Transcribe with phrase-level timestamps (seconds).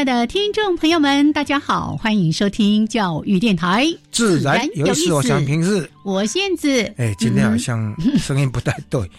[0.00, 3.86] 爱的听众朋友们，大家好，欢迎收听教育电台。
[4.10, 6.70] 自然有意思，我想平日我现子。
[6.96, 9.10] 哎，今天好像声音不太对。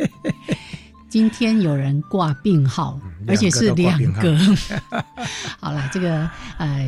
[1.08, 4.38] 今天有人挂病号，而且是两个。
[5.58, 6.28] 好了，这个
[6.58, 6.86] 呃，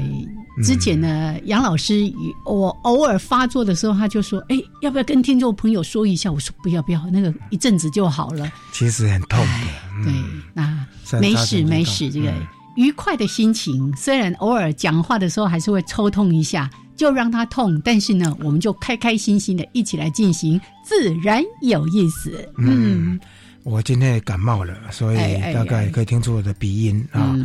[0.63, 2.13] 之前呢，杨老师
[2.45, 10.05] 我偶尔发作的时候，他就说：“哎，要不要跟听众朋友说一下？”我说：“不要，不要，那个一阵子就好了。”其实很痛的。
[10.05, 10.13] 对，
[10.53, 10.87] 那
[11.19, 12.31] 没事没事，这个。
[12.77, 17.81] 愉快的心情，虽然偶尔讲话的时候还是会抽痛一下，就让它痛。
[17.85, 22.49] 但是呢，我们就开开心心的一起来进行，自然有意思。
[22.57, 23.21] 嗯，
[23.63, 25.17] 我今天也感冒了，所以
[25.53, 27.37] 大概可以听出我的鼻音啊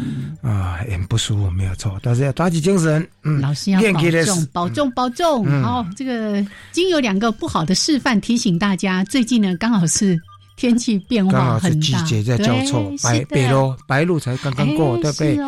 [0.41, 1.99] 啊，很不舒服，没有错。
[2.01, 5.61] 但是要打起精神，嗯，老师要保重，保重，保重。
[5.61, 10.17] 好，这个经有两个不好的示范，提醒大家，最近呢刚好是。
[10.57, 15.39] 天气变化很大，季节在交错，白白露白露才刚刚过，对不对？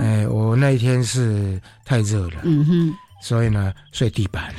[0.00, 4.52] 哎，我那一天是太热了，嗯哼，所以呢睡地板，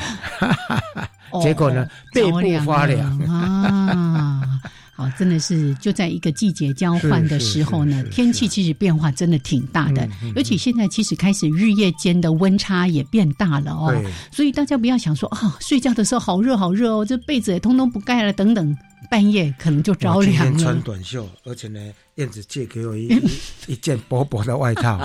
[1.41, 3.19] 结果呢背部发凉。
[3.27, 4.43] 啊！
[4.97, 13.93] 好，真的是就在一个季节交换的时候呢，天气其实变化真的挺大的，尤其现在其实开始日夜间的温差也变大了哦，
[14.31, 18.75] 所以大家不要想说啊，睡觉的时候好热好热哦，这被子也通通不盖了等等。
[19.09, 20.59] 半夜可能就着凉了。
[20.59, 21.79] 穿短袖，而且呢，
[22.15, 23.07] 燕子借给我一
[23.67, 24.99] 一件薄薄的外套，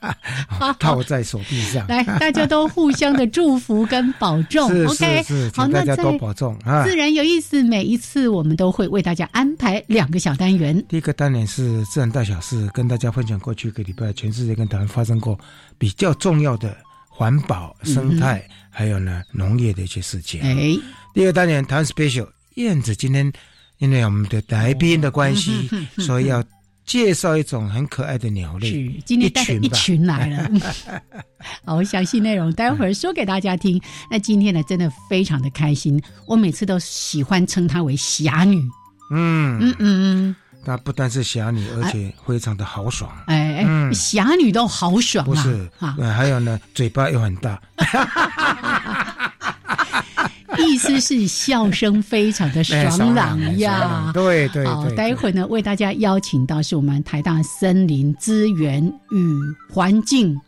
[0.78, 1.86] 套在手臂上。
[1.88, 4.68] 来，大家都互相的祝福跟保重。
[4.86, 6.84] OK，好，大家都保重啊。
[6.84, 10.84] 自然有意思，每一次我们都会为大家安排两个小单元。
[10.88, 15.38] 第一个单元是自然大小事，跟大家分享过去一个礼拜全世界跟台湾发生过
[15.76, 16.76] 比较重要的
[17.08, 20.40] 环保、生态，还有呢农业的一些事情。
[20.40, 20.78] 哎，
[21.14, 22.26] 第二个单元谈 special。
[22.58, 23.32] 燕子今天
[23.78, 26.42] 因为我们的来宾的关系，所以要
[26.84, 28.68] 介绍一种很可爱的鸟类。
[28.68, 30.50] 是，今天带一群来了。
[31.64, 33.80] 好，详细内容待会儿说给大家听。
[34.10, 36.02] 那今天呢，真的非常的开心。
[36.26, 38.58] 我每次都喜欢称她为侠女。
[39.12, 43.08] 嗯嗯嗯嗯，她不但是侠女，而且非常的豪爽。
[43.28, 45.28] 哎哎，侠女都豪爽啊！
[45.28, 47.62] 不是啊，还有呢，嘴巴又很大。
[50.66, 54.64] 意思是笑声非常的爽朗呀，对对。
[54.66, 60.38] 好，待会呢为大家邀请到是我们台大森林资源与环境。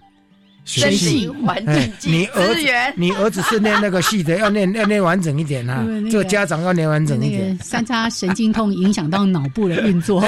[0.67, 5.85] 身体环境资源，你儿子是念那个系的， 要念要念完整一点啊。
[6.09, 7.59] 这个家长要念完整一点。
[7.59, 10.23] 三叉神经痛影响到脑部的运作。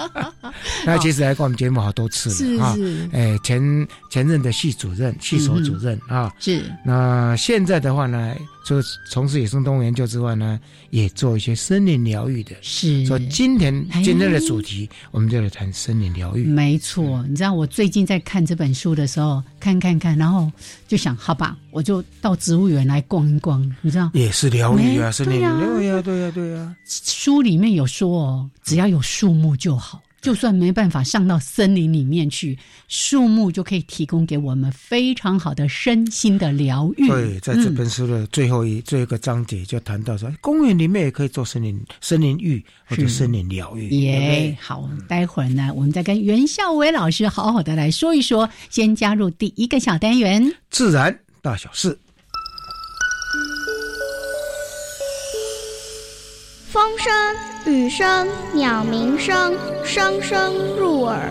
[0.86, 2.74] 那其实来过我们节目好多次了啊。
[3.12, 3.60] 哎，前
[4.08, 6.32] 前任的系主任、系所主任啊。
[6.38, 6.62] 是。
[6.82, 8.32] 那现在的话呢？
[8.64, 10.60] 就从事野生动物研究之外呢，
[10.90, 12.54] 也做一些森林疗愈的。
[12.60, 13.72] 是，所以今天
[14.04, 16.44] 今天的主题，我们就来谈森林疗愈。
[16.44, 20.50] 没错，你知道我最近在看这本书的时候，看看看，然后
[20.86, 23.60] 就想，好吧，我就到植物园来逛一逛。
[23.80, 26.76] 你知道，也是疗愈啊，森林疗愈啊，对呀，对呀。
[26.84, 30.00] 书里面有说哦，只要有树木就好。
[30.20, 32.58] 就算没办法上到森林里面去，
[32.88, 37.08] 树木就可以提供给我们非常好的身心的疗愈。
[37.08, 43.88] 对，在这本书的最后一最后一个章节就谈到说，公园里面也可以做森林森林浴或者森林疗愈。
[43.90, 48.48] 耶，好，待会儿呢，我们再跟袁孝伟老师好好的来说一说。
[48.68, 51.98] 先加入第一个小单元：自然大小事。
[56.68, 57.10] 风声、
[57.66, 59.54] 雨声、鸟鸣声，
[59.84, 61.30] 声声入耳。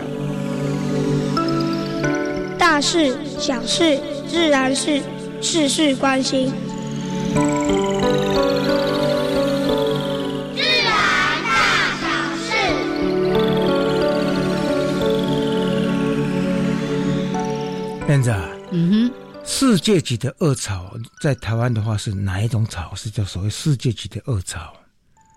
[2.58, 3.98] 大事、小事、
[4.28, 5.02] 自然事，
[5.40, 6.52] 事事关心。
[10.54, 10.92] 自然
[11.44, 11.50] 大
[12.00, 12.06] 小
[12.36, 12.50] 事。
[18.08, 18.32] 燕子，
[18.70, 19.10] 嗯哼，
[19.44, 22.92] 世界级的恶草在台湾的话是哪一种草？
[22.94, 24.72] 是叫所谓世界级的恶草？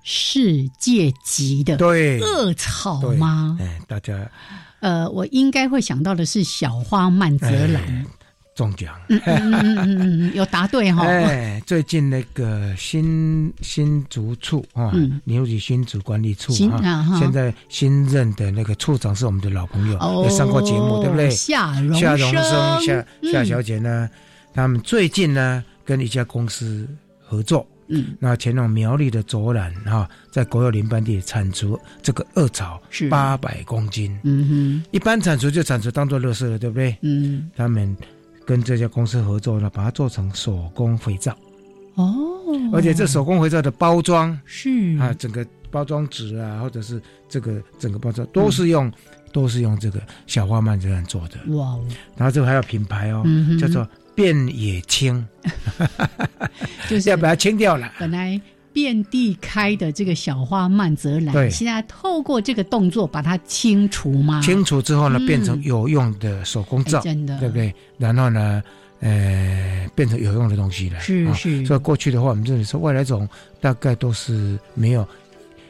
[0.04, 3.58] 世界级的对恶草吗？
[3.60, 4.30] 哎，大家，
[4.82, 8.06] 呃，我应该会想到的是小花曼泽兰。
[8.56, 8.94] 中奖，
[10.36, 11.02] 有答对哈。
[11.10, 21.32] 哎，最近那个新新竹处啊，牛埔新竹管理处啊，现在新任的那个处长是我们的老朋友，也上过节目，对不对？
[21.32, 22.44] 夏荣夏荣生
[22.86, 24.08] 夏夏小姐呢，
[24.54, 26.88] 他们最近呢跟一家公司
[27.26, 33.08] 合作，嗯，那前往苗栗的卓兰哈，在国有林班地产出这个恶草是。
[33.10, 34.48] 八百公斤，嗯
[34.84, 36.98] 哼，一般产出就产出当做乐色了，对不对？
[37.02, 37.96] 嗯，他们。
[38.46, 41.32] 跟这家公司合作呢，把它做成手工肥皂。
[41.96, 42.14] 哦，
[42.74, 45.00] 而且这手工肥皂的包装是。
[45.00, 48.92] 啊，整个包装纸啊，或者是这个整个包装都是用
[49.32, 51.38] 都是用这个小花曼这样做的。
[51.56, 51.80] 哇，
[52.18, 53.24] 然后这个还有品牌哦，
[53.58, 55.26] 叫做变野青，
[56.90, 58.40] 就是要把它清掉了，本来。
[58.74, 64.42] 遍地开的这个小花曼泽兰，现在透过这个动作把它清除吗？
[64.42, 67.72] 清除之后呢，变成有用的手工皂，真的，对不对？
[68.00, 68.64] 然后呢，
[69.00, 71.00] 呃，变成有用的东西了。
[71.02, 71.64] 是是。
[71.68, 73.30] 所以过去的话，我们这里说外来种
[73.62, 75.08] 大概都是没有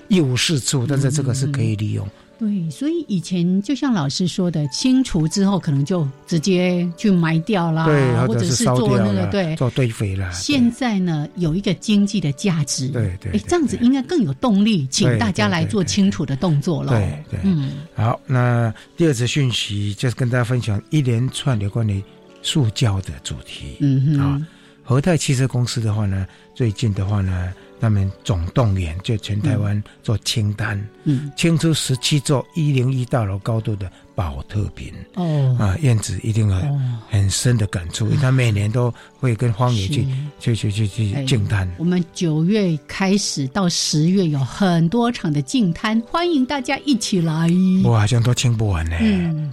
[0.07, 2.07] 一无是处，但是这个是可以利用。
[2.43, 10.29] 对，所以以前就像老师说的，清除之后可能就直接去埋掉啦，对或者是做那个对做堆肥了。
[10.33, 16.91] 现在呢，有一个经济的价值，对对，这样子应该更有动力，请大家来做清除的动作了。
[16.91, 22.03] 对对，嗯，好，那第二则讯息就是跟大家分享一连串有关于
[22.41, 23.77] 塑胶的主题。
[23.79, 24.47] 嗯哼，啊，
[24.83, 27.53] 和泰汽车公司的话呢，最近的话呢。
[27.83, 34.89] 他们总动员，就全台湾做清单，嗯，清出十七座一零一大楼高度的保特瓶。
[35.15, 38.89] 哦，啊，燕子一定很很深的感触，因为他每年都
[39.19, 40.07] 会跟荒野去
[40.39, 41.69] 去去去去净滩。
[41.77, 47.49] 我们九月开始到十月有很多场的净滩，欢迎大家一起来。
[47.83, 48.95] 我好像都清不完呢，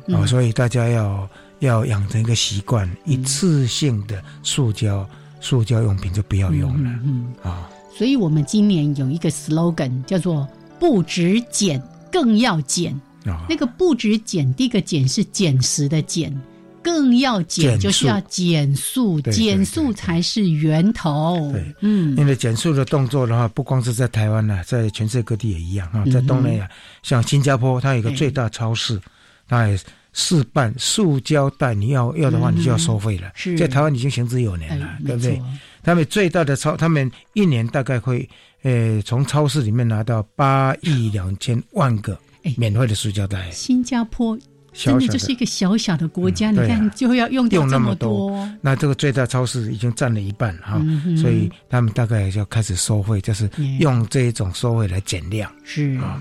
[0.06, 1.28] 哦，所以大家要
[1.58, 5.04] 要养成一个习惯，一次性的塑胶
[5.40, 7.34] 塑胶用品就不要用了，嗯。
[7.42, 7.68] 啊。
[8.00, 10.49] 所以我们今年有一个 slogan 叫做
[10.81, 11.79] “不止减，
[12.11, 12.99] 更要减”。
[13.47, 16.35] 那个“不止减”，第一个“减”是减食的“减”，
[16.82, 21.50] 更要减就是要减速，减速才是源头。
[21.52, 26.02] 对，嗯，因为减速的动作的话，不光是在台湾呢，在全世界各地也一样啊。
[26.11, 26.67] 在东南亚，
[27.02, 28.99] 像新加坡，它有一个最大超市，
[29.47, 29.79] 它也
[30.14, 33.31] 示范塑胶袋，你要要的话，你就要收费了。
[33.58, 35.38] 在台湾已经行之有年了，对不对？
[35.82, 38.28] 他们最大的超，他们一年大概会，
[38.62, 42.18] 呃，从超市里面拿到八亿两千万个
[42.56, 43.50] 免费的塑胶袋。
[43.50, 44.38] 新加坡
[44.72, 48.48] 真的就是一个小小的国家，你看就要用掉这么多。
[48.60, 50.80] 那这个最大超市已经占了一半哈，
[51.20, 53.48] 所以他们大概就开始收费，就是
[53.78, 55.50] 用这一种收费来减量。
[55.64, 56.20] 是啊，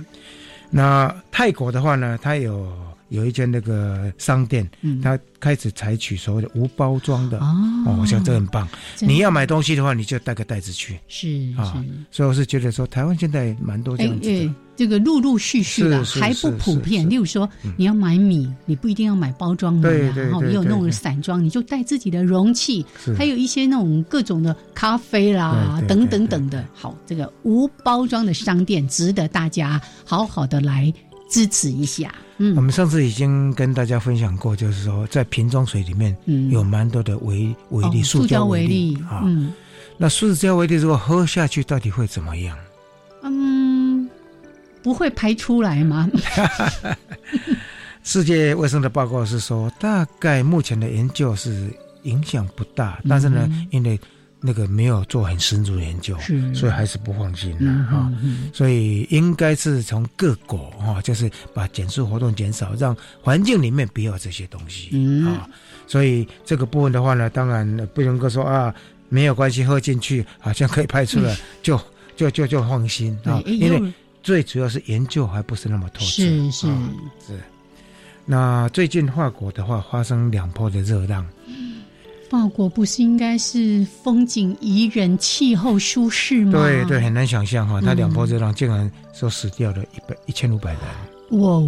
[0.69, 2.71] 那泰国的话呢，它有。
[3.09, 4.67] 有一间那个商店，
[5.01, 8.67] 他开始采取所谓的无包装的哦，我想这很棒。
[9.00, 11.00] 你要买东西的话，你就带个袋子去。
[11.07, 14.53] 是啊，所以我是觉得说，台湾现在蛮多这样子的。
[14.75, 17.09] 这个陆陆续续的还不普遍。
[17.09, 22.85] 例如说，你要买米，你不一定要买包装米啊，然后也有那种散装，你就带自己的容器。
[23.18, 26.63] 还有一些那种各种的咖啡啦，等等等的。
[26.73, 30.94] 好，这个无包装的商店值得大家好好的来。
[31.30, 32.14] 支持一下。
[32.38, 36.16] 嗯，我们上次已经跟大家分享过，就是说在瓶装水里面
[36.50, 39.21] 有蛮多的微微粒塑胶微粒啊。
[39.26, 39.54] 嗯，
[39.98, 42.57] 那塑胶微粒如果喝下去，到底会怎么样？
[43.24, 44.09] 嗯，
[44.81, 46.09] 不会排出来吗？
[48.04, 51.69] 世界卫生的报告是说，大概目前的研究是
[52.04, 54.00] 影响不大，但是呢，因为。
[54.42, 56.18] 那个没有做很深入研究，
[56.54, 58.10] 所以还是不放心的哈。
[58.54, 65.46] 所以应该是从各国哈，就是把减速活动减少，让环境里面不要这些东西啊。
[65.88, 68.74] 所以这个部分的话呢，当然不能够说啊
[69.10, 71.78] 没有关系，喝进去好像可以排出来，就
[72.16, 73.42] 就就就放心啊。
[73.46, 73.94] 因为
[74.24, 76.68] 最主要是研究还不是那么透彻，是是
[77.28, 77.40] 是。
[78.26, 81.28] 那最近法国的话发生两波的热浪。
[82.30, 86.52] 法国不是应该是风景宜人、气候舒适吗？
[86.52, 90.81] 对对，很难想象哈，它两波热浪竟然说死掉了一百一千五百人。
[91.42, 91.68] 哇哦！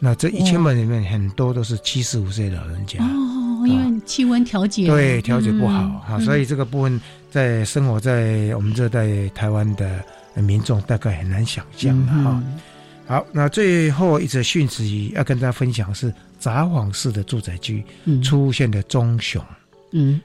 [0.00, 2.98] 那这一千人里面很多都是七十五岁老人家。
[3.04, 4.88] 哦，因为气温调节。
[4.88, 10.02] 对调节不好哈，所以这个部分在生活在我们这代台湾的
[10.34, 12.42] 民众大概很难想象的哈。
[13.06, 17.84] 好，那最后一则讯息要跟大家分享是札幌市的住宅区
[18.24, 19.56] 出现的棕熊，嗯，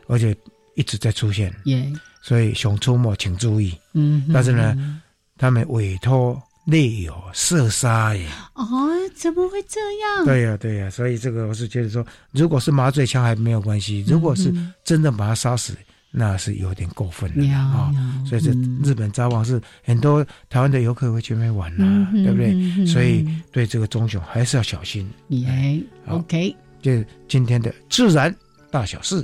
[0.07, 0.35] 而且
[0.75, 5.01] 一直在出现，耶，所以熊出没请注意，嗯，但是呢，
[5.37, 8.65] 他们委托猎友射杀耶，哦，
[9.15, 10.25] 怎么会这样？
[10.25, 15.73] 对呀，对呀，所以这个我是觉得说，如果是麻醉枪还没有关系，如果是真的把他杀死。
[16.09, 17.91] 那是有点过分了啊！
[18.25, 18.49] 所以这
[18.81, 22.85] 日本札幌是很多台湾的游客会去那边玩呐，对不对？
[22.87, 25.07] 所以对这个棕熊还是要小心。
[25.27, 28.33] 耶，OK，就今天的自然
[28.71, 29.23] 大小事。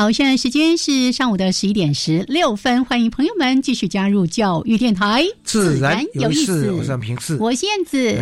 [0.00, 8.16] 好，现在时间是上午的十一点十六分，欢迎朋友们继续加入教育电台，自然有意思，我是平次，我是燕子。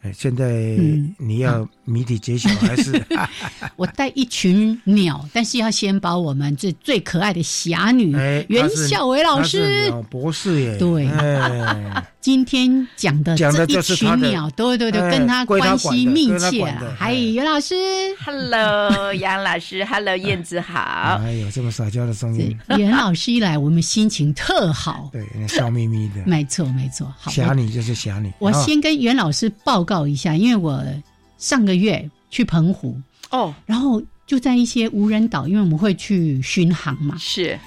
[0.00, 0.78] 哎，现在
[1.18, 3.04] 你要谜底揭晓还是？
[3.74, 8.12] 我带一群鸟，但是要先把我们这最可爱的侠女
[8.46, 11.08] 袁孝伟老师博士耶，对。
[12.28, 16.62] 今天讲的这一群鸟，对对对，跟他关系密切。
[16.98, 17.74] 还有，袁老师
[18.22, 21.18] ，Hello， 杨老师，Hello，燕子好。
[21.22, 22.54] 哎呦，这么撒娇的声音。
[22.76, 25.08] 袁老师一来，我们心情特好。
[25.10, 26.22] 对，笑眯眯的。
[26.26, 27.10] 没错，没错。
[27.18, 28.30] 好，侠女就是想你。
[28.40, 30.84] 我先跟袁老师报告一下，因为我
[31.38, 37.16] 上个月去澎湖哦，然后就在一些无人岛，因为我们会去巡航嘛。
[37.18, 37.58] 是。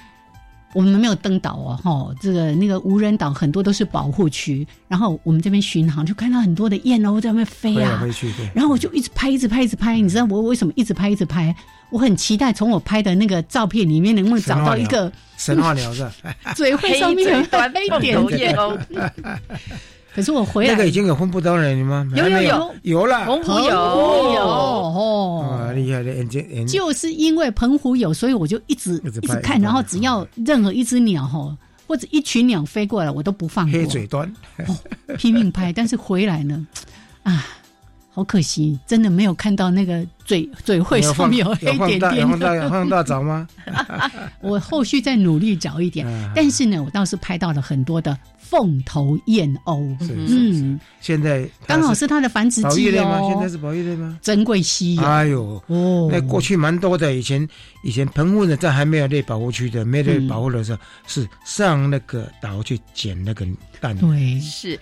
[0.74, 10.00] 我们没有登岛哦，哈，这个那个无人岛很多都是保护区，然后我们这边巡航就看到很多的燕鸥在那边飞啊，飞去对然后我就一直拍，一直拍，一直拍。
[10.00, 11.54] 你知道我为什么一直拍，一直拍？
[11.90, 16.08] 我很期待从我拍的那个照片里面能不能找到一个神话鸟是
[16.56, 18.78] 嘴会上面有黑点点燕鸥。
[20.14, 22.06] 可是我回来那个已经有分布到了吗？
[22.14, 22.74] 有有有？
[22.82, 23.06] 有。
[23.06, 23.64] 了，澎湖有。
[23.66, 34.30] 有哦，厉害的眼睛，就是因为澎湖有，所以我就一直一直看，然后只要任何一只鸟哈，或者一群鸟飞过来，我都不放过，黑嘴端，
[35.16, 35.72] 拼命拍。
[35.72, 36.66] 但是回来呢，
[37.24, 37.46] 啊。
[38.14, 42.16] 好可惜，真的没有看到那个嘴嘴会上面有黑点点。
[42.18, 43.48] 有放大有放大找吗？
[44.42, 46.06] 我后续再努力找一点。
[46.34, 49.96] 但是呢，我倒是拍到了很多的凤头燕鸥。
[50.00, 53.30] 嗯，现在刚好是它的繁殖季哦。
[53.32, 54.18] 现在是保育类吗？
[54.20, 55.02] 珍贵稀有。
[55.02, 57.14] 哎呦，哦，那过去蛮多的。
[57.14, 57.48] 以前
[57.82, 63.46] 以前澎湖呢，在还没有列保护区的、没有列保护的时候，是上那个岛去捡那个
[63.80, 63.96] 蛋。
[63.96, 64.78] 对，是。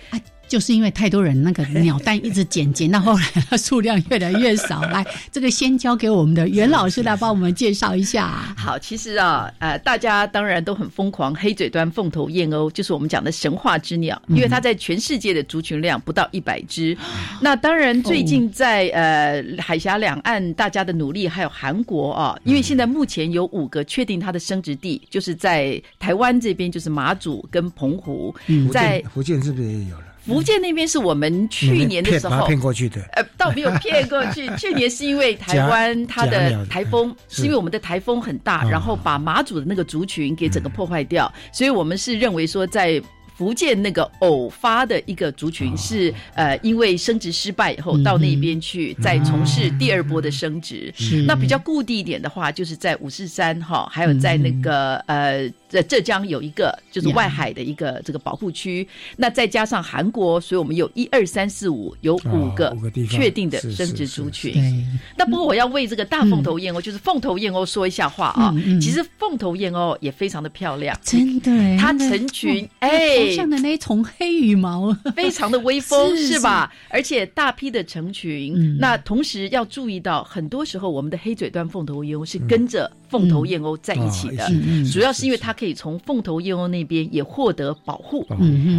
[0.51, 4.83] 就是因为太多人那个 鸟蛋一直捡捡到后来，它数量越来越少。
[4.83, 8.53] 来， 这个先交给我们的袁老师来帮我们介绍一下。
[8.57, 16.99] 好，其实啊，呃，大家当然都很疯狂，黑嘴端凤头燕鸥就是我们讲的神话之鸟，因为它在全世界的族群量不到一百只。
[17.41, 30.05] 那当然，最近在呃海峡两岸大家的努力，还有韩国啊，因为现在目前有五个确定它的生殖地，就是在台湾这边，就是马祖跟澎湖，嗯在福建是不是也有了？
[30.27, 34.49] 福建那边是我们去年的时候骗过去的，呃，倒没有骗过去。
[34.59, 43.01] 去年是因为台湾它的台风，是因为我们的台风很大，然后把马祖的那个族群给整个破坏掉，所以我们是认为说在。
[43.41, 50.93] 福建那个偶发的一个族群是呃，因为生殖失败以后到那边去再从事第二波的生殖。
[51.27, 58.87] 那比较固定一点的话，就是在五四三哈，还有在那个呃，在浙江有一个就是外海的一个这个保护区。
[59.17, 62.77] 那再加上韩国，所以我们有一二三四五有五个
[63.09, 64.87] 确定的生殖族群。
[65.17, 68.55] 那不过我要为这个大凤头燕鸥，就是凤头燕鸥说一下话啊。
[68.83, 73.30] 其实凤头燕鸥也非常的漂亮，真的，它成群哎。
[73.31, 76.73] 像的那一丛黑羽毛， 非常的威风，是吧？
[76.89, 78.77] 而且大批的成群。
[78.79, 84.49] 那同时要注意到，很多时候我们的黑嘴端凤头燕鸥是跟着凤头燕鸥在一起的，
[84.93, 88.27] 主要是因为它可以从凤头燕鸥那边也获得保护。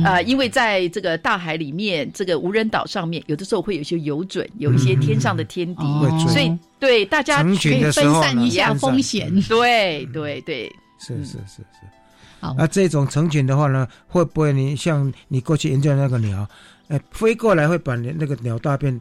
[0.03, 5.83] 啊，因为在这个大海里面，这个无人岛上面，有的时候会有一些游隼，有一些天上的天敌，
[6.27, 9.31] 所以对大家可以分散一下风险。
[9.43, 11.87] 对对对，是是是是。
[12.57, 16.47] 那这种成群的话呢，会不会你像你过去研究那个鸟，
[16.87, 18.99] 哎，飞过来会把你那个鸟大便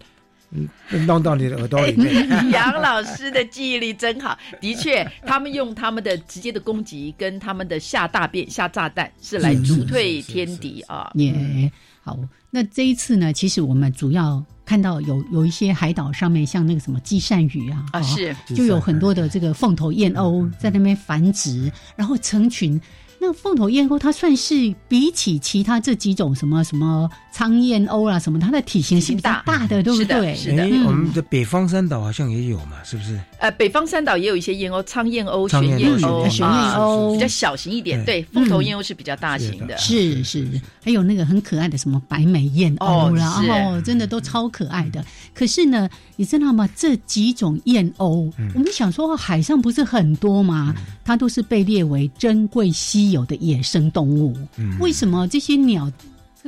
[1.07, 2.29] 弄到你的耳朵里面。
[2.51, 11.11] 杨老师的记忆力真好，的确，他们用他们的直接的攻击跟他们的下大便、下炸弹是来逐退天敌啊。
[11.15, 11.71] 耶，
[12.03, 12.19] 好，
[12.51, 22.79] 那这一次呢，其实我们主要看到有有一些海岛上面，像那个什么积善屿啊，啊是，就有很多的这个凤头燕鸥在那边繁殖，然后成群。
[23.23, 30.35] 那凤头燕鸥它算是比起其他这几种什么什么苍燕鸥啊什么，它的体型是比较大的，对不对？
[30.35, 33.21] 是的，我们的北方三岛好像也有嘛，是不是？
[33.39, 38.03] 呃，北方三岛也有一些燕鸥，苍燕鸥、玄燕鸥、玄燕鸥比较小型一点。
[38.07, 39.77] 对，凤头燕鸥是比较大型的。
[39.77, 40.49] 是是，
[40.83, 45.05] 还有那个很可爱的什么白眉燕鸥啦，哦，真的都超可爱的。
[45.35, 46.67] 可是呢，你知道吗？
[46.75, 50.75] 这几种燕鸥，我们想说海上不是很多吗？
[51.05, 54.37] 它都是被列为珍贵稀有的野生动物。
[54.79, 55.91] 为什么这些鸟？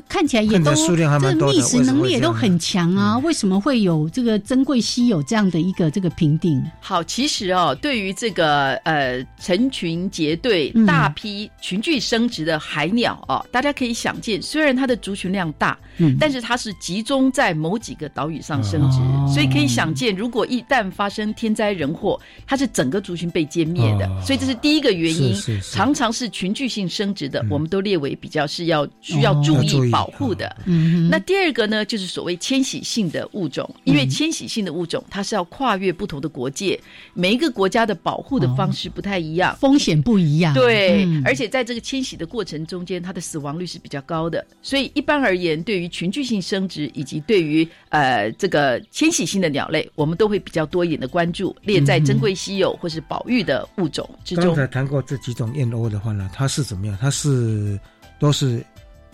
[0.09, 6.63] 看起来也都这个觅食能力也都很强啊，为什么会有这个珍贵稀有这样的一个这个评定？
[6.81, 18.99] 好，其实哦，对于这个呃成群结队、大批群聚生殖的海鸟哦，大家可以想见，虽然它的族群量大，嗯，但是它是集中在某几个岛屿上生殖，
[19.33, 24.09] 所以可以想见，如果一旦发生天灾人祸，它是整个族群被歼灭的。
[24.25, 25.37] 所以这是第一个原因，
[25.71, 29.82] 常常是群聚性生殖的，我们都列为比较是要需要注意。
[29.91, 36.79] 保护的，嗯那第二个呢，就是所谓迁徙性的物种，因为迁徙性的物种，它是要跨越不同的国界，
[37.15, 40.55] 每一个国家的保护的方式不太一样，风险不一样。
[40.55, 54.47] 对，而且在这个迁徙的过程中间，它的死亡率是比较高的，所以一般而言，对于群聚性生殖以及对于呃这个迁徙性的鸟类，我们都会比较多一点的关注，列在珍贵稀有或是保育的物种之中。
[54.47, 56.97] 刚才谈过这几种燕鸥的话呢，它是怎么样？
[57.01, 57.79] 它是
[58.19, 58.65] 都是。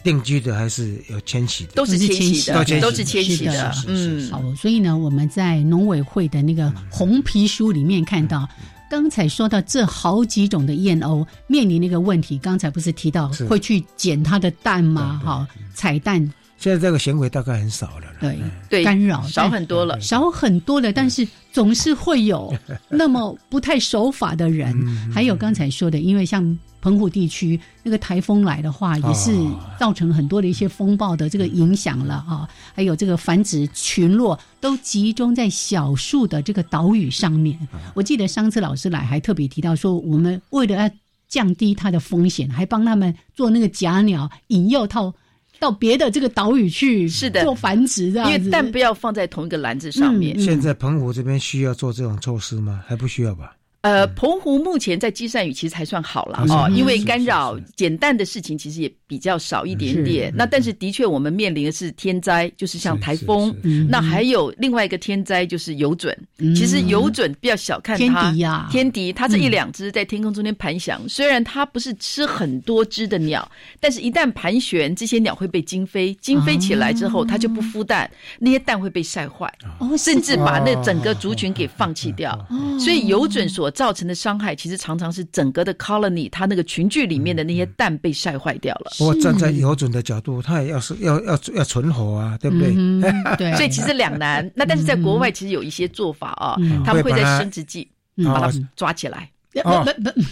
[0.08, 3.74] 定居的还是有迁徙的，都是迁徙的，都是迁徙的。
[3.86, 8.48] 嗯，好，所以呢，我们在农委会的那个红皮书里面看到，
[8.90, 15.20] 刚才说到这好几种的燕鸥面临那个问题，刚才不是提到会去捡它的蛋吗？
[15.22, 16.32] 哈，彩蛋。
[16.56, 18.38] 现在这个行为大概很少了，对
[18.70, 22.56] 对，干扰少很多了，少很多了，但是总是会有
[22.88, 24.74] 那么不太守法的人。
[25.12, 26.58] 还有刚才说的，因为像。
[26.80, 29.32] 澎湖地区那个台风来的话，也是
[29.78, 32.48] 造成很多的一些风暴的这个影响了啊。
[32.74, 37.58] 还有这个繁殖群落都集中在小树的这个岛屿上面。
[37.94, 40.90] 我记得上次老师来还特别提到说，我们为了要
[41.28, 45.12] 降低它的风险，还帮他们做那个假鸟，引诱到
[45.58, 48.24] 到别的这个岛屿去，是的，做繁殖的。
[48.24, 50.38] 因为蛋不要放在同一个篮子上面。
[50.38, 52.82] 现在澎湖这边需要做这种措施吗？
[52.86, 53.56] 还不需要吧？
[53.82, 60.32] 呃，澎湖目前在积善雨其实还算好了哦，因为干扰减淡的事情其实也比较少一点点。
[60.36, 63.54] 那但是的确，我们面临的是天灾，就是像台风。
[63.88, 66.12] 那还有另外一个天灾就是游隼。
[66.56, 69.12] 其实游隼不要小看它，天敌呀，天敌。
[69.12, 76.12] 它这一两只在天空中间盘旋，虽然它不是吃很多只的鸟，但是一旦盘旋，这些鸟会被惊飞。
[76.20, 78.10] 惊飞起来之后，它就不孵蛋，
[78.40, 79.50] 那些蛋会被晒坏，
[79.96, 82.36] 甚至把那整个族群给放弃掉。
[82.78, 88.90] 所以游隼所造成的伤害，其实常常是整个的 colony 它那个群聚里面的那些蛋被晒坏掉了。
[88.98, 92.74] 我站在有准的角度，它也要是要要要存活啊，对不对？
[93.38, 93.54] 对。
[93.54, 94.50] 所以其实两难。
[94.56, 97.88] 那但是在国外其实有一些做法啊，他们会在生殖季
[98.24, 99.30] 把它抓起来。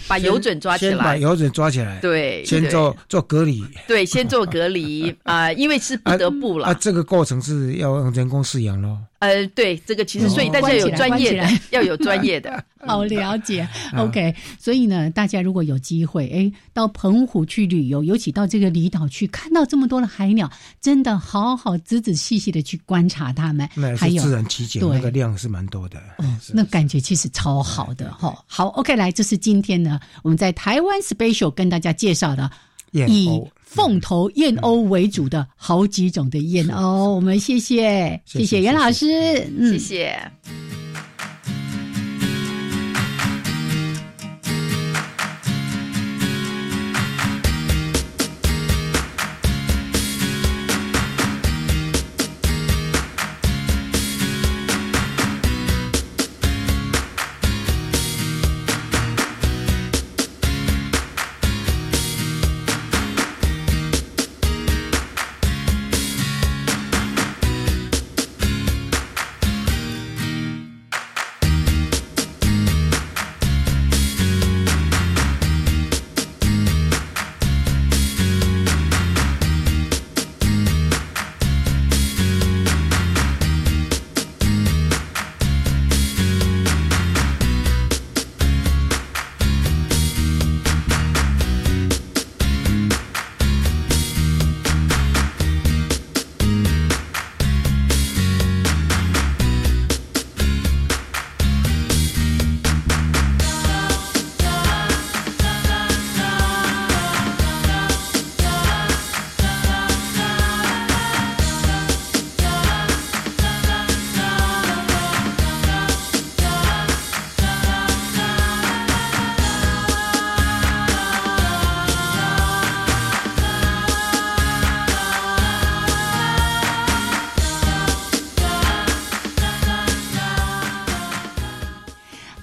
[0.07, 6.67] 把油准抓起来，把油准抓起来，对，先做做隔离，对，先做隔离 啊，因为是不得不了。
[6.67, 8.97] 啊，这个过程是要用人工饲养喽。
[9.19, 13.67] 呃，对，这个其实所以大家有专业的， 要有专业的， 好了解。
[13.97, 23.67] OK，所以呢，大家如果有机会，哎，到澎湖去旅游，尤其到这个离岛去，看到这么多的海鸟，真的好好仔仔细细的去观察它们。
[23.97, 25.97] 还有自然奇景，那个量是蛮多的。
[26.17, 28.37] 哦，那感觉其实超好的哈。
[28.45, 32.49] 好，OK，来，这是今天呢，我们在台湾 Special 跟大家介绍的
[32.91, 33.41] 以。
[33.67, 40.31] 凤头燕鸥为主的好几种的燕鸥，我们谢谢谢谢袁老师，谢谢。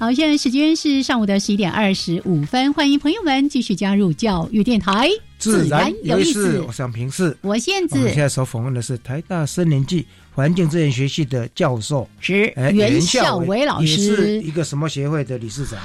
[0.04, 5.08] 好，现在时间是上午的十一点二十五分，欢迎朋友们继续加入教育电台。
[5.38, 15.80] 自然有意思，我想平视，我现在现在所访问的是台大森林系环境资源学系的教授，是袁孝伟老师，是一个什么协会的理事长？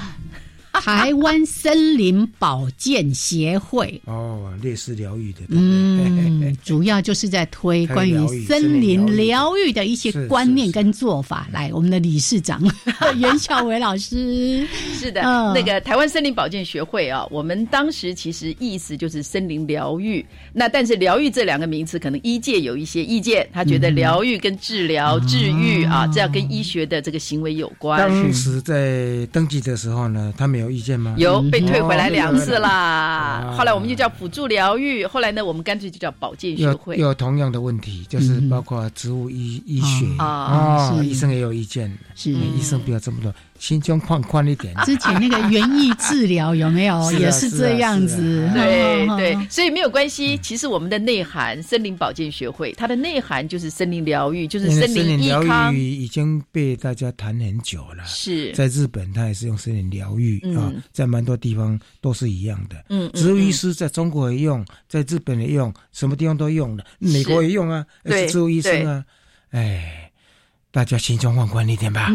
[0.80, 11.48] 台湾森林保健协会哦，烈士疗愈的，嗯， 主要就是在推关于森林疗愈的一些观念跟做法。
[11.52, 12.62] 来，我们的理事长
[13.16, 15.20] 袁孝伟老师，是的，
[15.54, 20.24] 那个台湾森林保健学会啊，我们当时其实意思就是森林疗愈。
[20.52, 27.98] 那但是疗愈这两个名词，可能医界有一些意见，他觉得疗愈跟治疗、治愈啊，这样跟医学的这个行为有关。
[27.98, 30.59] 当时在登记的时候呢，他们。
[30.60, 31.14] 有意见吗？
[31.18, 33.54] 有被退回来两次啦。
[33.56, 36.96] 后来我们就叫辅助疗愈，后来呢，我们干脆就叫保健学会。
[36.96, 40.06] 有同样的问题，就是包括植物医医学。
[40.18, 42.30] 啊，医生也有意见，是。
[42.30, 43.32] 医生不要这么多。
[43.60, 44.74] 心胸宽宽一点。
[44.86, 48.50] 之前那个园艺治疗有没有也是这样子？
[48.54, 50.36] 对对，所以没有关系。
[50.38, 58.02] 其实我们的内涵，森林保健学会，它的内涵就是森林疗愈，就是森林疗愈已经被大家谈很久了。
[58.06, 62.82] 是在日本，它也是用森林疗愈啊，在蛮多地方都是一样的。
[62.88, 69.04] 嗯，植物医师在中国也用，在日本也用，什么地方都用的，美国也用啊，是植物医生啊，
[69.50, 70.09] 哎。
[70.72, 72.08] 大家心中放宽一点吧。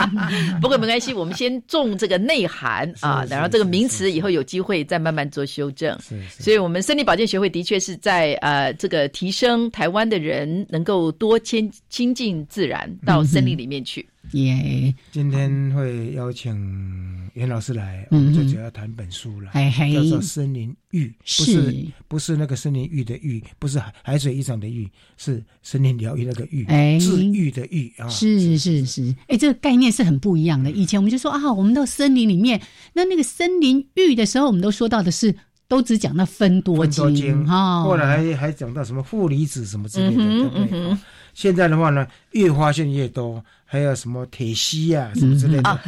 [0.60, 5.98] 不过没关系，我们先重这个内涵啊，然后这个名词以后有机会再慢慢做修正。
[6.38, 14.06] 所以，我们森林保健学会的确是在呃这个提升台湾的人能够多亲亲近自然，到森林里面去。
[14.32, 21.06] 耶，今天会邀请袁老师来，我们最主要谈本书了，叫做《森林浴》，
[21.38, 26.64] 不是不是那个森林浴的浴，不是海海水浴场的浴，是森林疗愈那个浴，
[26.98, 28.08] 治愈的愈啊。
[28.08, 30.70] 是是是，哎，这个概念是很不一样的。
[30.70, 32.60] 以前我们就说啊，我们到森林里面，
[32.94, 35.32] 那那个森林浴的时候，我们都说到的是，
[35.68, 40.96] 都只讲那分多精哈，后来还还讲到什么负离子什么之类的，对不对？
[41.34, 43.44] 现在的话呢，越发现越多。
[43.74, 45.80] 还有什么铁西呀，什么之类的，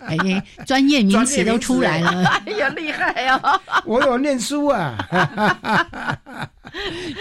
[0.00, 3.40] 哎， 专业名词都出来了，哎呀，厉害啊！
[3.86, 4.98] 我有念书啊，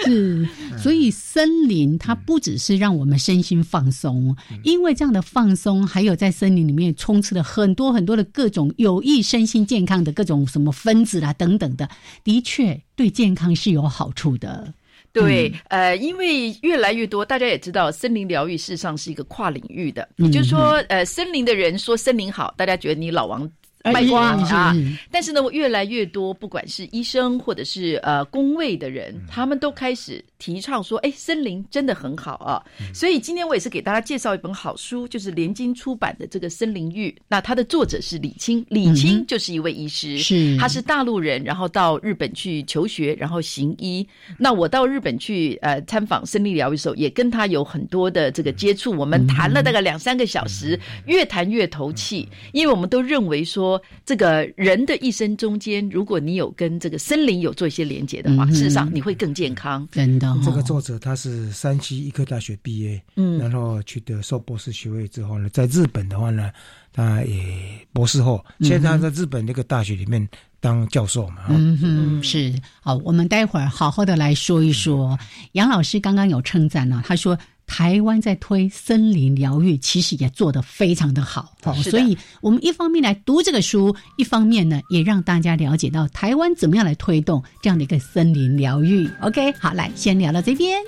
[0.04, 0.46] 是，
[0.78, 11.88] 所以森林它不只是让我们身心放松，因为这样的放松，还有在森林里面充斥了很多很多的各种有益身心健康的各种什么分子啦等等的，
[12.26, 14.74] 的确对健康是有好处的。
[15.13, 23.50] 对，呃，因为越来越多，大家也知道，森林疗愈事实上是一个跨领域的，也就是说，呃，森林的人说森林好，大家觉得你老王。
[23.84, 24.76] 卖瓜啊！
[25.10, 32.62] 但是呢，越来越多，不管是医生或者是呃工位的人，他们都开始提倡说：“哎，森林真的很好啊！”
[32.94, 37.10] 所以今天我也是给大家介绍一本好书，就是联经出版的这个《森林浴》。
[37.28, 44.08] 那它的作者是李清，李清就是一位医师，是他是大陆人，然后到日本去求学，然后行医。
[44.38, 48.91] 那我到日本去呃参访森林疗愈的时候，也跟他有很多的这个接触。
[48.91, 53.70] 我们谈了大概两三个小时，越谈越投气，因为我们都认为说。
[54.05, 59.88] 这个人的一生中间，如果你有跟这个森林有做一些连接的话，事实上你会更健康。
[59.91, 66.51] 真的，这个作者他是山西医科大学毕业，嗯，然后取得硕博士学位之后呢，在日本的话呢，
[66.93, 67.45] 他也
[67.93, 70.27] 博士后，现在他在日本那个大学里面
[70.60, 71.45] 当教授嘛。
[71.49, 75.17] 嗯哼，是好，我们待会儿好好的来说一说。
[75.51, 77.38] 杨老师刚刚有称赞了，他说。
[77.71, 81.55] 台湾在推森林疗愈，其实也做得非常的好，
[81.89, 89.10] 所以我们一方面来读这个书，一方面呢，也让大家了解到台湾怎么样来推动这样的一个森林疗愈。
[89.21, 90.81] OK，好，来先聊到这边。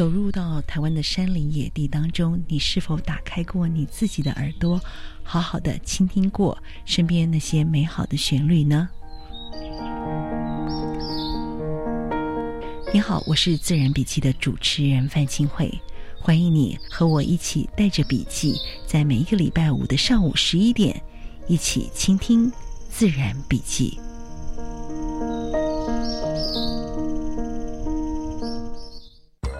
[0.00, 4.80] 走入到台湾的山林野地当中，你是否打开过你自己的耳朵，
[5.22, 8.88] 好好的倾听过身边那些美好的旋律呢？
[12.94, 15.70] 你好，我是自然笔记的主持人范清慧，
[16.18, 18.54] 欢迎你和我一起带着笔记，
[18.86, 20.98] 在每一个礼拜五的上午十一点，
[21.46, 22.50] 一起倾听
[22.88, 24.00] 自然笔记。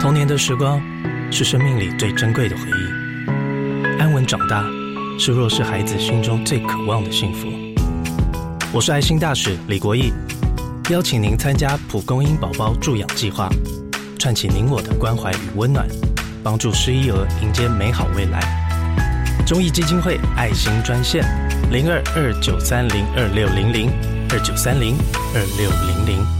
[0.00, 0.80] 童年的时光
[1.30, 4.64] 是生命里最珍贵的回忆，安稳长大
[5.18, 7.48] 是弱势孩子心中最渴望的幸福。
[8.72, 10.10] 我是爱心大使李国义，
[10.88, 13.50] 邀请您参加蒲公英宝宝助养计划，
[14.18, 15.86] 串起您我的关怀与温暖。
[16.42, 18.40] 帮助失依儿迎接美好未来。
[19.46, 21.22] 中义基金会爱心专线：
[21.70, 23.90] 零二二九三零二六零零
[24.30, 24.96] 二九三零
[25.34, 26.39] 二六零零。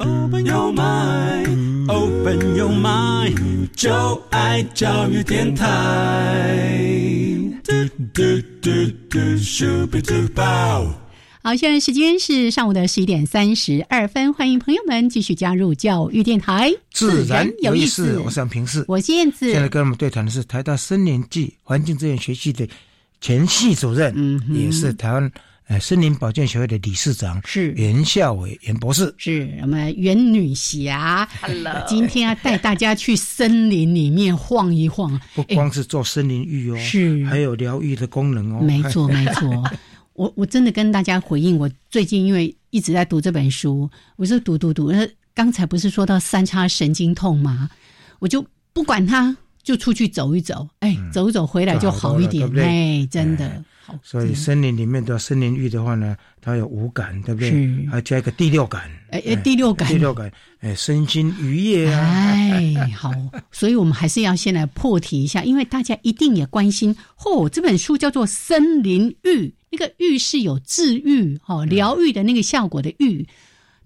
[0.00, 5.66] ，Open your mind，Open your mind，就爱教育电台。
[11.40, 18.18] 好，现在时间是上午的十一点三十二分，欢迎朋友们继续加入教育电台，自然有意思。
[18.18, 19.50] 我是杨平视，我是燕子。
[19.50, 22.68] 现在跟我们对谈的是台大森林暨环境资源学系的
[23.20, 25.30] 前系主任，嗯，也是台湾。
[25.66, 31.28] 呃，森林保健协会的理事长是袁孝伟袁博士，是我们袁女侠。
[31.42, 38.62] Hello，今天要带大家去森林里面晃一晃，不光是做森林浴哦，是还有疗愈的功能哦。
[38.62, 39.62] 没错， 没错。
[40.14, 44.90] 我我真的跟大家回应，我最近因为一直在读这本书，我是读读读。
[44.90, 47.68] 那刚才不是说到三叉神经痛吗？
[48.20, 49.36] 我就不管它，
[49.68, 53.62] 就出去走一走，哎，走一走回来就好一点，哎，真的。
[54.02, 57.86] 所以森林里面的森林浴的话呢，它有五感，对不对？
[57.90, 58.90] 还加一个第六感。
[59.10, 62.00] 哎哎，第六感，第六感，哎，身心愉悦啊！
[62.00, 63.12] 哎， 好，
[63.52, 66.96] 所以我们还是要先来破题一下，因为大家一定也关心。
[67.26, 73.26] 哦，这本书叫做《森林浴》，那个浴是有治愈、哈疗愈的那个效果的浴。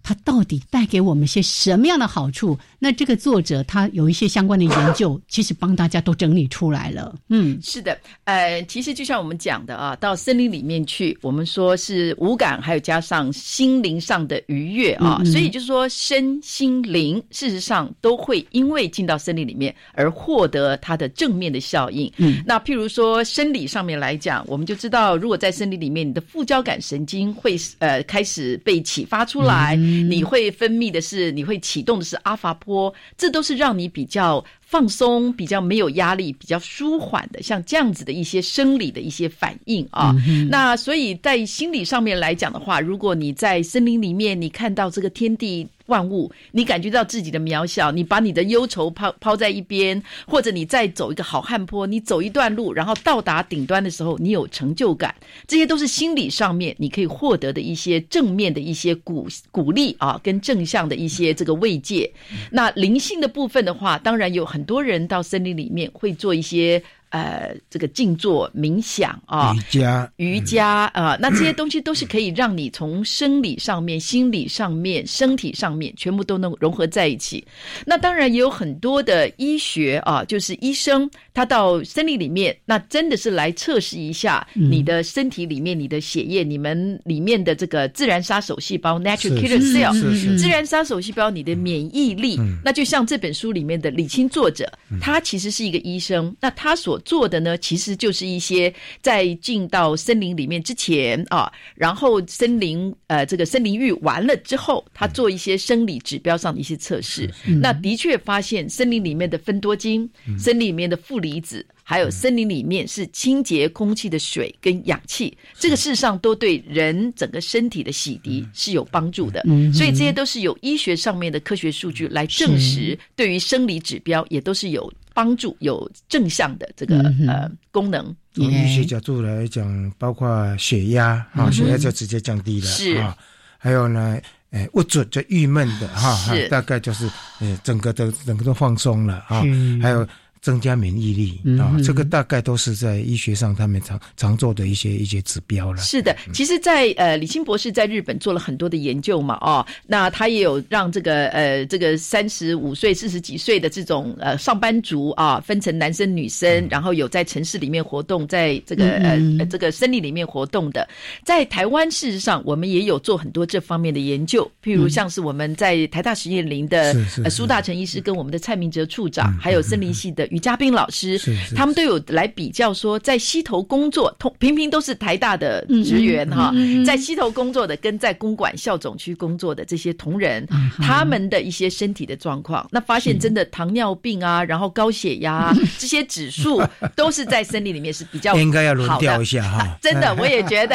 [0.03, 2.59] 它到底带给我们些什么样的好处？
[2.79, 7.15] 那这个作者他有一些相关的研究， 其实帮大家都整理出来了。
[7.29, 22.13] 嗯，是的，呃，其实就像我们讲的啊，到森林里面去，我们说是五感，还有加上心灵上的愉悦啊，所以就是说身心灵事实上都会因为进到森林里面而获得它的正面的效应。
[22.17, 29.79] 嗯，那譬如说生理上面来讲，我们就知道，如果在森林里面，你的副交感神经会呃开始被启发出来。
[30.09, 40.17] 你会分泌的是，你会启动的是阿法波，这都是让你比较放松、比较没有压力、比较舒缓的，像这样子的一些生理的一些反应啊。
[40.49, 45.69] 那所以在心理上面来讲的话，如果你在森林里面，你看到这个天地。
[45.87, 55.13] 万物，你感觉到自己的渺小，你把你的忧愁抛抛在一边，或者你再走一个好汉坡，你走一段路，然后到达顶端的时候，你有成就感，
[55.47, 62.11] 这些都是心理上面你可以获得的一些正面的一些鼓鼓励啊，跟正向的一些这个慰藉。
[62.53, 66.81] 那灵性的部分的话，当然有很很多人到森林里面会做一些。
[67.13, 77.47] 呃，这个静坐冥想啊，瑜伽，瑜伽啊，那这些东西都是可以让你从生理上面、心理上面、身体上面全部都能融合在一起。
[77.85, 89.93] 那当然也有很多的医学啊，就是医生他到森林里面，那真的是来测试一下你的身体里面、你的血液、你们里面的这个自然杀手细胞 （natural killer cell），
[90.39, 92.41] 自然杀手细胞，你的免疫力。
[92.65, 94.67] 那就像这本书里面的李清作者，
[94.99, 111.65] 他其实是一个医生，那他所做的呢，其实就是一些在进到森林里面之前啊，然后森林呃这个森林浴完了之后，他做一些生理指标上的一些测试，那的确发现森林里面的芬多精、森林里面的负离子。
[111.85, 119.43] 还有森林里面是清洁空气的水跟氧气，这个事实上都对人整个身体的洗涤是有帮助的。
[119.75, 126.99] 所以这些都是有医学上面的科学数据来证实，对于生理指标也都是有帮助、有正向的这个
[127.29, 128.15] 呃功能。
[128.35, 133.17] 从医学角度来讲，包括血压啊，血压就直接降低了是啊。
[133.59, 134.19] 还有呢，
[134.51, 136.17] 诶，不准就郁闷的哈，
[136.51, 137.09] 大概就是
[137.41, 139.43] 呃，整个的整个都放松了啊。
[139.81, 140.07] 还有。
[140.43, 145.81] 增加免疫力啊，这个大概都是在医学上他们常常做的一些一些指标了。
[145.81, 160.89] 是的，其实，在呃李清博士在日本做了很多的研究嘛，哦，那他也有让这个呃这个三十五岁、四十几岁的这种呃上班族啊，分成男生女生，然后有在城市里面活动，在这个呃这个森林里面活动的。
[161.25, 166.93] 在台湾，事实上我们也有做很多这方面的研究，譬如像是我们在台大实验林的
[167.31, 170.29] 苏大成医师跟我们的蔡明哲处长，还有森林系的。
[170.33, 171.21] 于嘉宾老师，
[171.55, 176.51] 他们都有来比较说，在西头工作，同平平都是台大的职员哈，
[176.87, 186.63] 在西头工作的跟在公馆校总区工作的这些同仁，他们的一些身体的状况，那发现真的糖尿病啊，然后高血压 这些指数
[186.97, 190.75] 都是在森林里面是比较 应该要轮调一下哈， 真的我也觉得，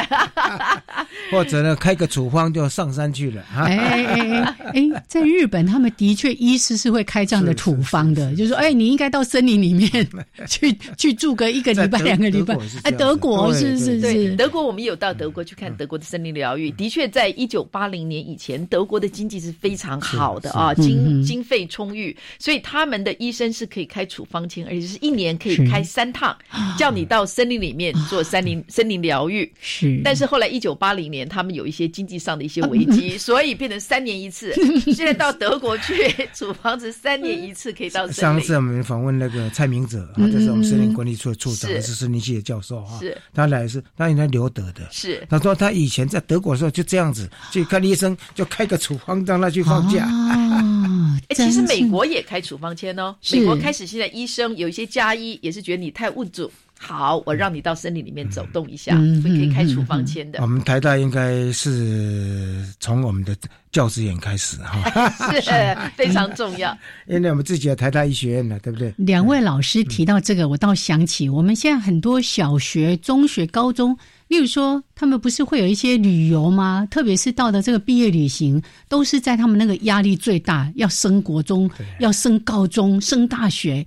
[1.32, 3.44] 或者呢开个处方就上山去了。
[3.56, 9.47] 哎哎哎，在日本他们的确医师是会开这样的处方的，就是说哎你应该到森。
[9.56, 9.90] 里面
[10.48, 26.36] 去去住个一个礼拜两个礼拜，哎，德国是是是，德国我们有到德国去看德国的森林疗愈，的确在一九八零年以前，德国的经济是非常好的啊，经经费充裕，所以他们的医生是可以开处方签，而且是一年可以开三趟，
[26.78, 29.50] 叫你到森林里面做森林森林疗愈。
[29.60, 34.54] 是，但是后来一九八零年，他们有一些经济上的一些危机， 所以变成三年一次。
[34.94, 35.94] 现在到德国去，
[36.34, 38.08] 处方子三年一次可以到。
[38.12, 39.37] 上次我们访问那个。
[39.38, 42.98] 呃，蔡明哲啊，这是我们森林管理处的处长，是森林系的教授啊。
[43.00, 44.88] 是，他来是，他应该留德的。
[44.92, 50.06] 是，他说他以前在德国的时候就这样子，去看医生就开个处方让他去放假。
[50.06, 53.16] 啊， 哎，其实美国也开处方签哦。
[53.32, 56.52] 美国开始现在医生有一些加医也是觉得你太物主。
[56.80, 60.40] 好，我让你到森林里面走动一下，会可以开处方签的。
[60.42, 63.36] 我们台大应该是从我们的
[63.72, 65.10] 教职员开始哈，
[65.42, 66.78] 是非常重要。
[67.08, 68.94] 因为我们自己的台大医学院呢，对不对？
[68.98, 76.88] 两位老师提到这个，我倒想起我们现在很多小学、中学、高中，例如说他们不是会有一些旅游吗？
[76.92, 83.86] 特别是到的这个毕业旅行，都是在他们那个压力最大，要升国中，要升高中，升大学。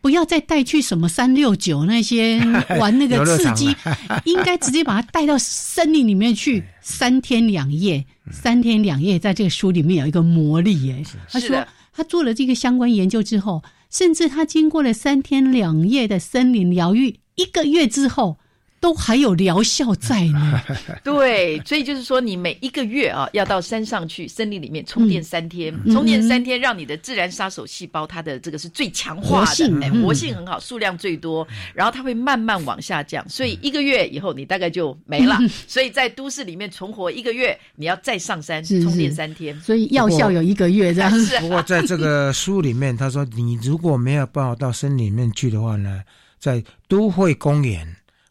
[0.00, 2.40] 不要再带去什么三六九那些
[2.80, 3.74] 玩那个刺激，
[4.24, 8.06] 应该直接把他带到森林里面去三天两夜。
[8.32, 11.04] 三天两夜，在这个书里面有一个魔力耶。
[11.30, 18.38] 他说他做了这个相关研究之后，甚至他经过了三天两夜的森林疗愈，一个月之后。
[18.80, 20.58] 都还有疗效在呢，
[21.04, 35.38] 对，所以就是说，你每一个月啊，要到山上去森林里面充电三天，充电三天，让你的自然杀手细胞它的这个是最强化的，活性很好，数量最多，然后它会慢慢往下降，所以一个月以后你大概就没了。
[35.68, 41.12] 所以在都市里面存活一个月，你要再上山充电三天，所以药效有一个月这样。
[41.40, 46.02] 不过在这个书里面，他说你如果没有办法到森林里面去的话呢，
[46.38, 47.86] 在都会公园。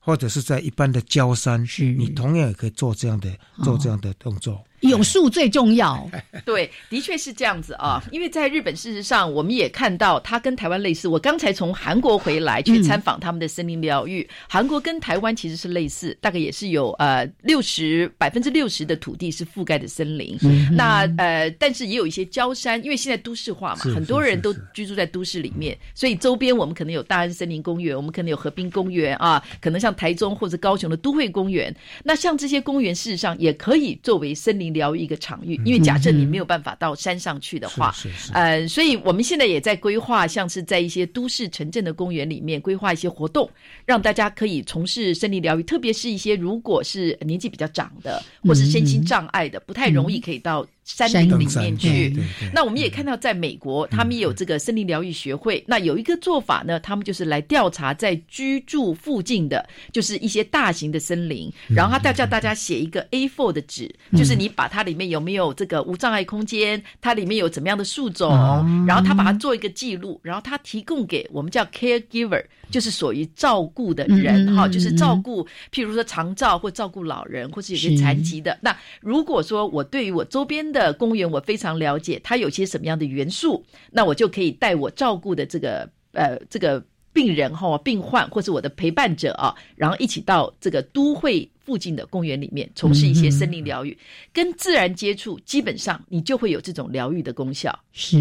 [0.10, 3.32] 或者是在一般的焦山，你同样也可以做这样的
[3.64, 4.64] 做这样的动作。
[4.82, 6.10] 有树最重要，
[6.46, 8.02] 对，的确是这样子啊。
[8.12, 11.08] 因为在日本，事实上我们也看到它跟台湾类似。
[11.08, 14.28] 我刚才从韩国回来，去参访他们的森林疗愈。
[14.48, 20.38] 韩国跟台湾其实是类似，大概也是有呃六十百分之六十的土地是覆盖的森林。
[20.72, 31.76] 那呃，但是也有一些郊山，因为现在都市化嘛，很多人都居住在都市里面，所以周边我们可能有大安森林公园，我们可能有河滨公园啊，可能像台中或者高雄的都会公园。
[32.04, 34.69] 那像这些公园，事实上也可以作为森林。
[34.74, 37.94] 疗愈一个场域，因为假设你没有办法到山上去的话，
[38.34, 43.50] 呃，所以我们现在也在规划，像是在一些都市城镇的公园里面规划一些活动，
[43.86, 50.66] 让大家可以从事森林疗愈，特别是一些如果是年纪比较长的，或是身心障碍的，不太容易可以到。
[50.90, 52.14] 山林里面去，
[52.52, 55.64] 那我们也看到，在美国，他们也有这个森林疗愈学会。
[55.68, 59.64] 那有一个做法呢，他们就是来调查在居住附近的，
[59.94, 68.32] 就是一些大型的森林，然后他叫大家写一个 A4 的纸，就是你把它里面有没有这个无障碍空间，它里面有怎么样的树种，
[68.88, 78.58] 然后他把它做一个记录，然后他提供给我们叫 caregiver，就是属于照顾的人哈，就是照顾，譬如说长照或照顾老人，或是有些残疾的。
[78.62, 83.62] 那如果说我对于我周边的的公园我非常了解，它有些什么样的元素，
[83.92, 93.98] 那我就可以带我照顾的这个呃这个病人哈病患或者我的陪伴者啊，然后一起到这个都会附近的公园里面从事一些森林疗愈，
[94.32, 97.78] 跟自然接触，基本上你就会有这种疗愈的功效。
[97.92, 98.18] 是，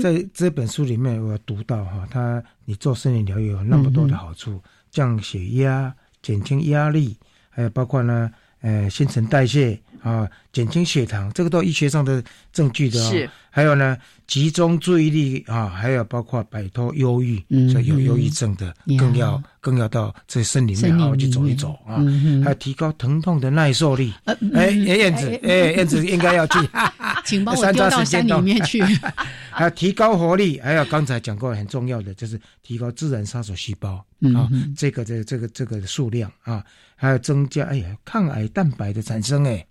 [0.00, 7.16] 在这本书里面，我读到哈，他你做森林疗愈有那么多的好处，降血压、减轻压力，
[7.50, 8.30] 还有包括呢，
[8.60, 13.00] 呃，新陈代谢啊，减轻血糖，这个都医学上的证据的。
[13.10, 13.28] 是。
[13.50, 13.96] 还有呢，
[14.26, 17.38] 集中注意力啊，还有包括摆脱忧郁，
[17.70, 20.98] 所以有忧郁症的更要更要到这森林里面。
[20.98, 22.02] 好好去走一走啊，
[22.42, 24.12] 还有提高疼痛的耐受力。
[24.52, 26.58] 哎，燕子，哎，燕子应该要去
[27.24, 28.82] 请帮我丢到山里面去。
[29.50, 36.64] 还有提高活力，还有刚才讲过很重要的，就是提高自然杀手细胞啊，这个这这个这个数量啊，
[36.96, 39.64] 还有增加哎呀抗癌蛋白的产生哎，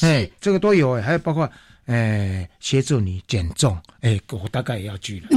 [0.00, 1.50] 哎，这个都有哎，还有包括。
[1.86, 5.28] 哎，协助你减重，哎，我大概也要去了。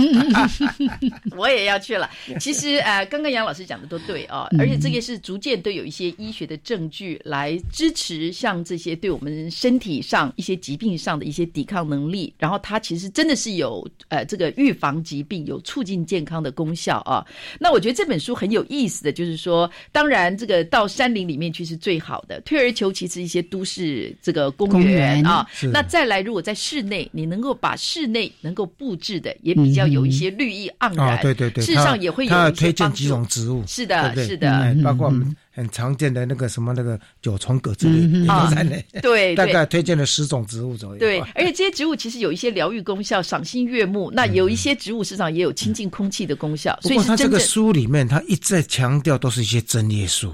[1.35, 2.09] 我也要去了。
[2.39, 12.33] 其实，呃，刚刚杨老师讲的都对哦，而且这个是逐渐都有一些医学的证据来支持，像这些对我们身体上一些疾病上的一些抵抗能力。
[12.37, 17.25] 然后，它其实真的是有呃这个预防疾病、有促进健康的功效啊。
[17.59, 25.45] 那我觉得这本书很有意思的就是说，当然这个到山林里面去是最好的，退而求其次一些都市这个公园啊。
[25.73, 31.21] 那再来如果在室内，你能够把室内能够布置的也比较有一些绿意盎然。
[31.21, 33.63] 对对对，事实上也会有他推荐几种植物。
[33.67, 38.85] 是的，是的，包括我们很常见的那个什么那个九重葛之类都在内。
[39.01, 40.99] 对，大概推荐了十种植物左右。
[40.99, 44.11] 对，而且这些植物其实有一些疗愈功效，赏心悦目。
[44.13, 46.77] 那有一些植物，实际上也有清净空气的功效。
[46.81, 50.33] 所以他这个书里面，他一再强调都是一些针叶树。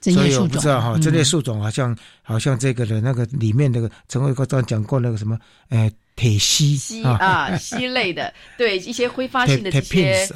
[0.00, 5.38] 所以我不知道哈，这类树种好像好像这个的那个里面那个陈伟哥刚讲过那个什么，
[5.68, 5.90] 哎。
[6.18, 10.26] 铁烯烯啊，烯类的， 对一些挥发性的这些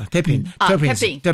[0.59, 0.68] 啊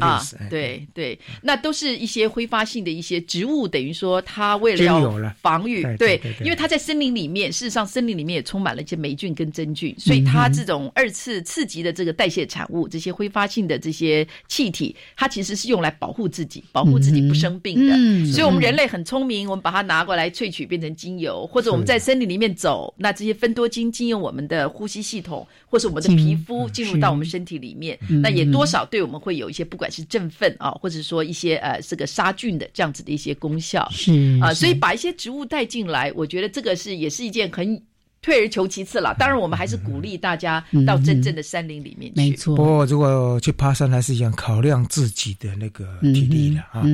[0.01, 17.94] 啊，对对，那都是一些挥发性的一些植物，等于说它为了要防御，对，因为它在森林里面，事实上森林里面也充满了一些霉菌跟真菌，所以它这种二次刺激的这个代谢产物，这些挥发性的这些气体，它其实是用来保护自己，保护自己不生病的。
[18.32, 24.38] 所以，我们人类很聪明，我们把它拿过来萃取变成精油，或者我们在森林里面走，那这些分多精经由我们。
[24.39, 33.89] 我们的呼吸系统，或是我们的皮肤进入到我们身体里面，那也多少对我们会有一些，不管是振奋啊，或者说一些呃这个杀菌的这样子的一些功效。
[33.91, 37.82] 是啊，所以把一些植物带进来，我觉得这个是也是一件很
[38.22, 39.12] 退而求其次了。
[39.18, 42.20] 当然，我们还是鼓励大家到真正的山林里面去。
[42.20, 42.55] 没错。
[42.55, 46.84] 不过，如果去爬山，还是一样考量自己的那个体力的啊。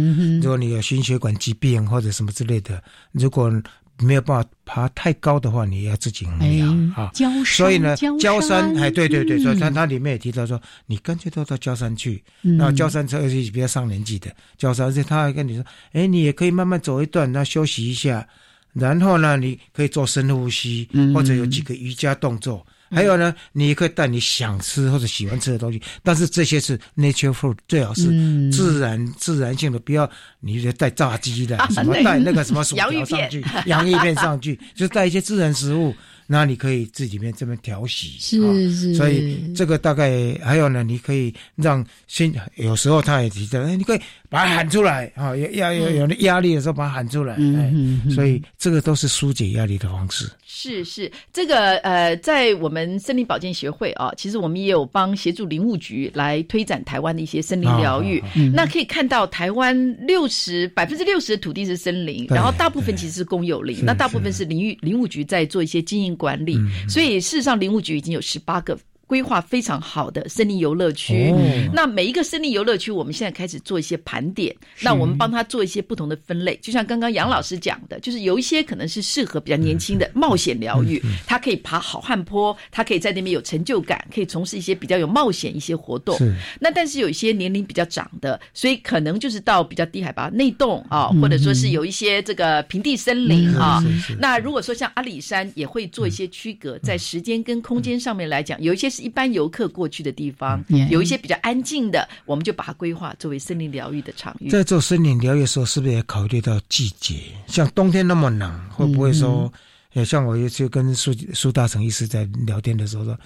[0.40, 2.82] 如果你有心血管疾病或者什么之类的，
[3.12, 3.53] 如果
[4.01, 7.11] 没有办法爬太高的话，你要自己衡量啊。
[7.45, 12.22] 所以呢，焦山，哎，对对对，所以它它里面也提到说，你干脆都到焦山去。
[12.42, 18.26] 那焦山车是比较上年纪的焦山，而且他还跟你说，哎，你也可以慢慢走一段，那休息一下，
[18.72, 22.66] 然后呢，你可以做深呼吸，或者有几个瑜伽动作。
[22.95, 28.05] 还有呢，你也可以带你想吃或者喜欢吃的东西，但是这些是 nature food，最好是
[28.51, 30.09] 自然自然性的，不要
[30.40, 35.95] 你就带炸鸡的，什么带那个什么薯条上去，洋芋片上去， 就带一些自然食物。
[36.26, 44.01] 那你可以自己面这边调洗，是是，所以这个大概还有呢，你可以让心有时候他也提到，哎，你可以
[44.35, 50.30] 把它喊出来啊，要要有压力的时候把它喊出来，嗯所以这个都是疏解压力的方式。
[50.47, 58.22] 是是，这个呃，在我们森林保健协会啊，其实我们也有帮协助林务局来推展台湾的一些森林疗愈。
[58.55, 64.45] 那可以看到，台湾六十百分之六十的土地是森林，然后大部分其实是公有林，那大部分是。
[64.45, 68.78] 林域林务局在做一些经营管理，所以事实上林务局已经有十八个。
[69.07, 71.32] 规划非常好的森林游乐区，
[71.72, 74.55] 那每一个森林游乐区，我们现在开始做一些盘点。
[74.80, 86.16] 那我们帮他做一些不同的分类，就像刚刚杨老师讲的，就是有一些可能是适合比较年轻的冒险疗愈，他可以爬好汉坡，他可以在那边有成就感，可以从事一些比较有冒险一些活动。
[86.59, 93.84] 那但是有一些年龄比较长的，所以可能就是到比较低海拔内洞啊，或者说是有一些这个平地森林啊。
[94.18, 98.93] 那如果说像阿里山也会做一些区隔，在时间跟空间上面来讲，有一些。
[98.95, 104.49] 是一般游客过去的地方，有一些比较安静的，我们就把它规划作为森林疗愈的场域。
[104.49, 107.16] 在做森林疗愈的时候，是不是也考虑到季节？
[107.47, 109.53] 像冬天那么冷，会不会说，
[109.92, 113.18] 也像我就跟苏苏大成医师在聊天的时候说，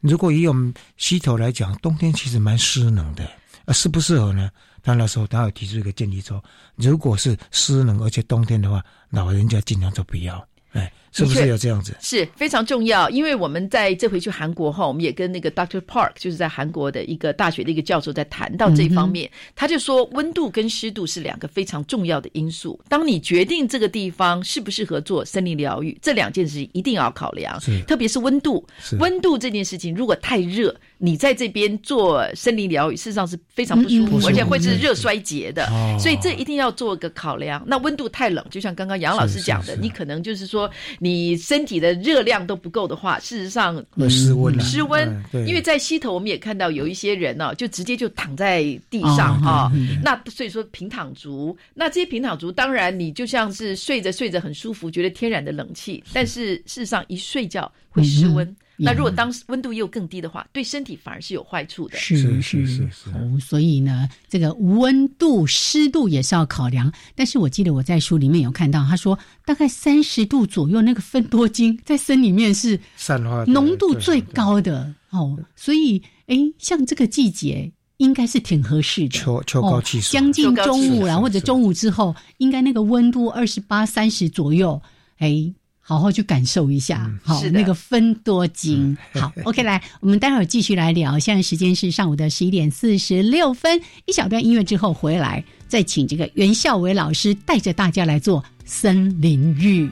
[0.00, 3.24] 如果以我们溪头来讲，冬天其实蛮湿冷的，
[3.66, 4.50] 啊，适不适合呢？
[4.82, 6.42] 他那时候他有提出一个建议说，
[6.76, 10.42] 如果是湿冷而且冬天的话，老人家尽量都不要。
[10.72, 11.94] 哎，是不是有这样子？
[12.00, 22.78] 是非常重要，因为我们在这回去韩国后，我们也跟那个 Doctor Park，就是在韩国的一个大学的一个教授在谈到这一方面，他就说温度跟湿度是两个非常重要的因素。
[22.88, 28.64] 当你决定这个地方适不适合做森林疗愈，这两件事情一定要考量，特别是温度。
[28.98, 35.66] 温度这件事情，如果太热，你在这边做森林疗愈，事实上是非常不舒服，而且会是热衰竭的。
[35.98, 37.60] 所以这一定要做个考量。
[37.66, 40.70] 那温度太冷，就像刚刚杨老师讲的，你可能就是说。
[41.02, 49.72] 你身体的热量都不够的话，事实上失温失温，因为在溪头我们也看到有一些人呢，就直接就躺在地上啊。
[50.04, 58.54] 那所以说平躺族，那这些平躺族，当然你就像是睡着睡着很舒服，觉得天然的冷气，但是事实上一睡觉会失温。
[58.82, 61.98] 那如果当温度又更低的话，对身体反而是有坏处的。
[61.98, 63.10] 是是是是。
[63.10, 66.90] 哦，所以呢，这个温度、湿度也是要考量。
[67.14, 75.38] 但是我记得我在书里面有看到，他说大概三十度左右，那个芬多精在身里面是散发浓度最高的哦。
[75.54, 79.08] 所以，哎，像这个季节应该是挺合适的。
[79.10, 84.80] 秋秋高气爽，将近中午了，或者中午之后，应该那个温度二十八、三十左右，
[85.18, 85.52] 哎。
[85.90, 88.96] 好好去感受一下，好那个分多精。
[89.12, 91.18] 好，OK，来，我们待会儿继续来聊。
[91.18, 99.90] 现在时间是上午的十一点四十六分，一小段音乐之后回来，再请这个袁孝伟老师带着大家来做森林浴。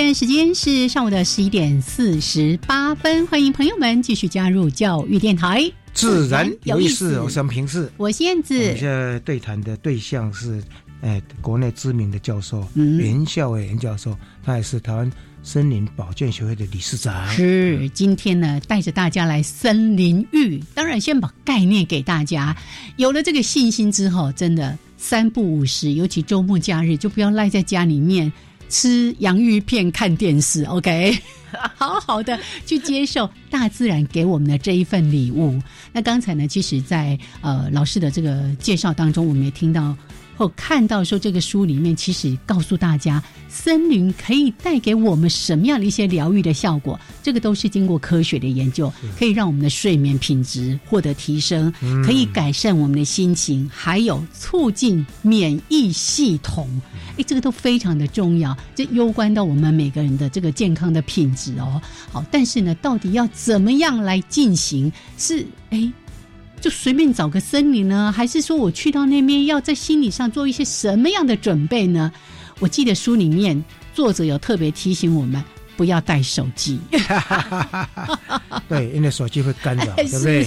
[0.00, 8.58] 现在时间是上午的十一点四十八分，欢迎朋友们继续加入教育电台，自然有意思，我是平视，我是燕子。
[8.58, 10.64] 我们现在对谈的对象是，
[11.02, 17.28] 哎，国内知名的教授袁孝伟袁教授，他也是台湾森林保健学会的理事长。
[17.28, 22.56] 是，今天呢，带着大家来森林浴，当然先把概念给大家，
[22.96, 28.32] 有了这个信心之后，真的三不五时，尤其周末假日，就不要赖在家里面。
[28.70, 31.18] 吃洋芋片看电视，OK，
[31.76, 35.60] 好好的去接受大自然给我们的这一份礼物。
[35.92, 39.94] 那刚才呢，其实，在呃老师的这个介绍当中，我们也听到。
[40.40, 51.70] 或看到说这个书里面其实告诉大家，森林可以带给我们什么样的一些疗愈的效果，这个都是经过科学的研究，可以让我们的睡眠品质获得提升，
[52.02, 56.66] 可以改善我们的心情，还有促进免疫系统。
[57.18, 61.82] 哎，这个都非常的重要，这攸关到我们每个人的这个健康的品质哦。
[62.10, 64.90] 好，但是呢，到底要怎么样来进行？
[65.18, 65.92] 是哎。
[66.60, 72.12] 就随便找个森林呢，还是说我去到那边要在心理上做一些什么样的准备呢？
[72.58, 75.42] 我记得书里面作者有特别提醒我们。
[75.80, 76.78] 不要带手机，
[78.68, 80.44] 对，因为手机会干扰， 对不对？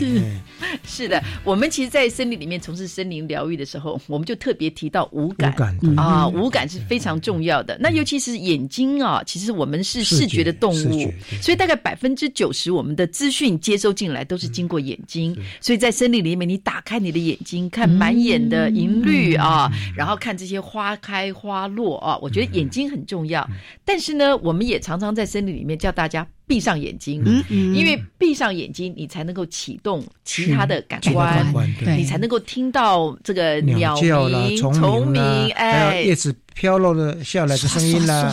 [0.86, 1.07] 是。
[1.07, 5.51] 的，我们其实，在森林里面从事森林疗愈的时候，我们就特别提到五感。
[5.97, 7.75] 啊，五感是非常重要的。
[7.79, 11.11] 那尤其是眼睛啊，其实我们是视觉的动物，
[11.41, 15.36] 所以大概百分之九十我们的资讯接收进来都是经过眼睛。
[15.59, 23.49] 所以在森林里面，你打开你的眼睛，看满眼的银绿啊，然后看这些花开花落啊，我觉得眼睛很重要。
[23.84, 25.22] 但是呢，我们也常常在。
[25.24, 31.45] 在森林里面叫大家闭上眼睛，嗯嗯，因为闭上眼睛，你才能够启动其他的感官，
[31.97, 35.21] 你才能够听到这个鸟鸣、虫鸣，
[35.53, 36.33] 哎，叶子。
[36.55, 38.31] 飘落的下来的声音啦，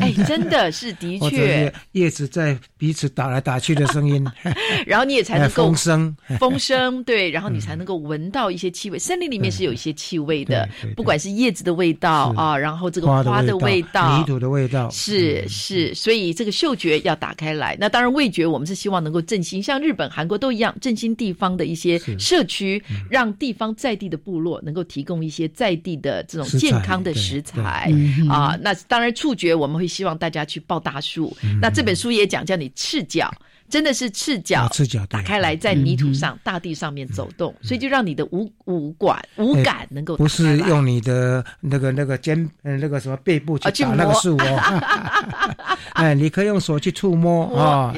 [0.00, 4.26] 哎，真的是的确，叶子在彼此打来打去的声音，
[4.84, 8.98] 然后你也才能够风声，风声对， 然后你才能够闻到一些气味。
[8.98, 17.74] 森林里面是有一些气味的，不管是叶子的味道啊，然后这个花的味道、泥土的味道，是是，所以这个嗅觉要打开来。
[17.80, 27.52] 那当然味觉，我们是希望能够振兴，像日本、韩国都一样，振兴地方的一些社区，让地方在地的部落能够提供一些在地的这种健康的食材。
[27.62, 27.92] 材
[28.28, 31.34] 啊，那当然触觉我们会希望大家去抱大树。
[31.60, 33.32] 那这本书也讲叫你赤脚，
[33.72, 47.94] 真的是赤脚，赤脚打开来在泥土上、大地上面走动，所以就让你的五五感五感能够不是用你的那个那个肩呃那个什么背部去打那个树哦， 哎，你可以用手去触摸啊。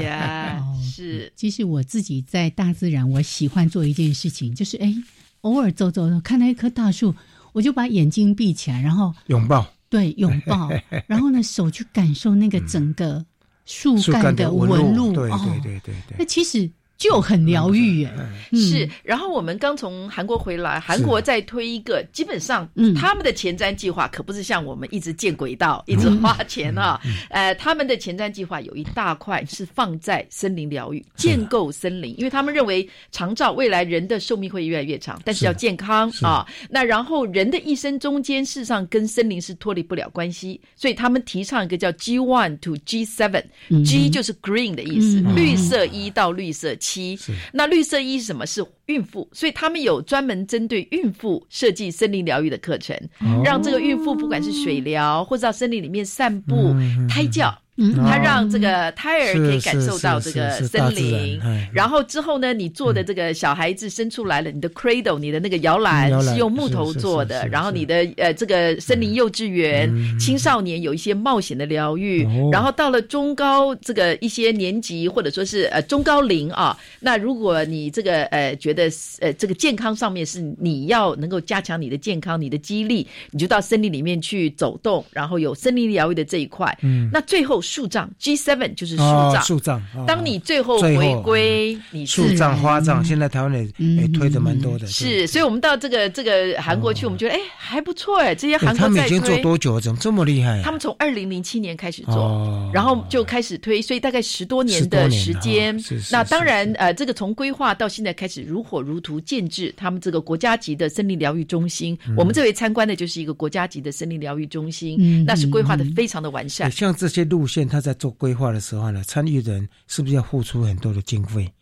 [0.80, 4.94] 是，其实我自己在大自然，我喜欢做一件事情，就是哎，
[5.40, 7.12] 偶尔走走，看到一棵大树。
[7.52, 10.70] 我就把眼睛闭起来，然后拥抱，对，拥抱，
[11.06, 13.24] 然后呢，手去感受那个整个
[13.64, 16.70] 树干的纹路，对对对对对，那其实。
[16.96, 18.12] 就很疗愈耶，
[18.52, 18.88] 是。
[19.02, 27.00] 然后我们刚从韩国回来，韩国在推一个，基本上他们的前瞻计划可不是像我们一直建轨道、一直花钱啊。
[27.30, 36.46] 呃，他们的前瞻计划有一大块是放在森林疗愈、建构森林，因为他们认为长照未来人的寿命会越来越长，但是要健康啊。
[36.70, 47.18] 那然后人的一生中间，事实上跟森林是脱离不了关系，所以他们提倡一个叫 G One to G Seven，G 就是 Green 的意思，绿色一到绿色七。
[47.52, 48.44] 那绿色一是什么？
[48.46, 52.94] 是孕妇，所以他们有专门针对孕妇设计森林疗愈的课程，
[53.42, 56.74] 让这个孕妇不管是水疗或者到森林里面散步、
[57.08, 57.56] 胎教。
[57.76, 61.40] 嗯，它让这个胎儿可以感受到这个森林，
[61.72, 87.63] 然后之后呢，你做的这个小孩子生出来了，你的 cradle，你的那个摇篮是用木头做的，然后你的呃这个森林幼稚园青少年有一些冒险的疗愈，然后到了中高这个一些年级或者说是呃中高龄啊，那如果你这个呃觉得呃这个健康上面是你要能够加强你的健康、你的肌力，你就到森林里面去走动，然后有森林疗愈的这一块，嗯，那最后。
[87.64, 89.82] 树葬 G seven 就是树葬，树葬。
[90.06, 94.86] 当你最后回归，你树葬花葬，现在台湾也也推的蛮多的。
[94.86, 99.80] 是，所以我们到这个这个韩国去，我们觉得哎还不错哎，这些韩国他们已经做多久？
[99.80, 100.60] 怎么这么厉害？
[100.62, 105.80] 他们从二零零七年开始做，然后就开始推，所以大概十多年的时间。
[106.10, 111.96] 那当然呃，这个从规划到现在开始如火如荼建制他们这个国家级的森林疗愈中心。
[112.16, 116.70] 我们这位参观的就是一个国家级的森林疗愈中心，那是规划的非常的完善。
[116.70, 117.44] 像这些路。
[117.54, 121.54] 现他在做规划的时候呢，参与人是不是要付出很多的经费？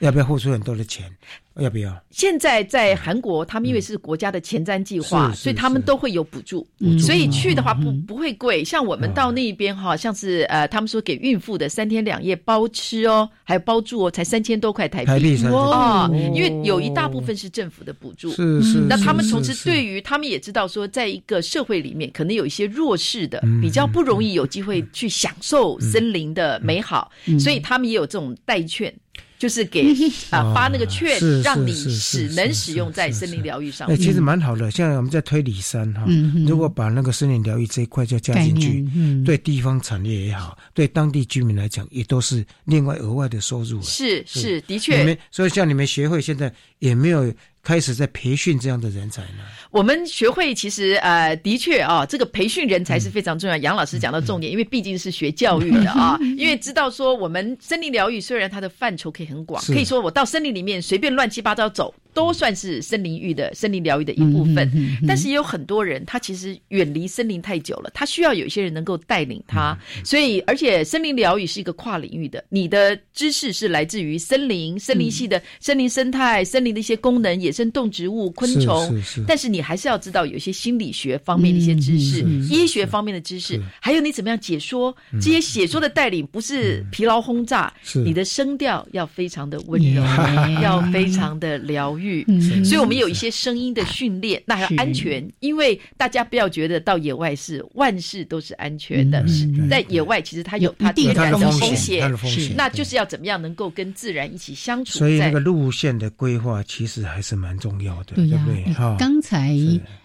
[0.00, 1.10] 要不要付出很多的钱？
[1.56, 1.94] 要不要？
[2.10, 6.66] 现在在韩国，他们因为是国家的前瞻计划，所以他们都会有补助，
[6.98, 8.64] 所以去的话不不会贵。
[8.64, 16.08] 像我们到那边哈，像是呃，他们说给孕妇的三天两夜包吃哦，还有包住哦，才三千多块台币哦。
[16.34, 18.78] 因为有一大部分是政府的补助，是是。
[18.88, 28.94] 那他们同时对于他们也知道说，在一个社会里面，可能有一些弱势的，比较不容易有机会去享受森林的美好，所以他们也有这种代券。
[29.40, 29.82] 就是给
[30.28, 33.88] 啊发那个券，让你使能使用在森林疗愈上。
[33.88, 34.70] 哎，其实蛮好的。
[34.70, 36.04] 现在我们在推理山哈，
[36.46, 38.86] 如果把那个森林疗愈这一块就加进去，
[39.24, 43.80] 对地方产业也好，对当地居民来讲，也都是另外额外的收入。
[43.80, 45.18] 是是，的确。
[45.30, 47.32] 所以像你们协会现在也没有。
[47.62, 49.44] 开始在培训这样的人才呢？
[49.70, 53.56] 我们学会其实呃，的确啊，这个培训人才是非常重要。
[53.58, 61.94] 杨老师讲到重点，因为毕竟是学教育的啊， 因为知道说我们森林疗愈虽然它的范畴可以很广，可以说我到森林里面随便乱七八糟走。
[62.12, 64.68] 都算是森林域的森林疗愈的一部分，
[65.06, 69.78] 但是也有很多人他其实远离森林太久了，他需要有一些人能够带领他。
[70.04, 79.02] 所以，而且森林疗愈是一个跨领域的，你的知识是来自于森林、森林系的森林生态、森林的一些功能、野生动植物、昆虫。
[79.26, 87.72] 但是你还是要知道有一些心理学方面的一些知识、医学方面的知识，还有你怎么样解说这些解说的带领，不是疲劳轰炸，
[88.04, 90.02] 你的声调要非常的温柔，
[90.62, 91.90] 要非常的疗。
[91.98, 92.24] 愈，
[92.64, 104.98] 所以我们有一些声音的训练，那还要安全，因为大家不要觉得到野外是万事都是安全的，是在野外其实它有它天然的风险，是，那就是要怎么样能够跟自然一起相处。
[104.98, 108.64] 所以那个路线的规划其实还是蛮重要的，对不对？
[108.98, 109.56] 刚才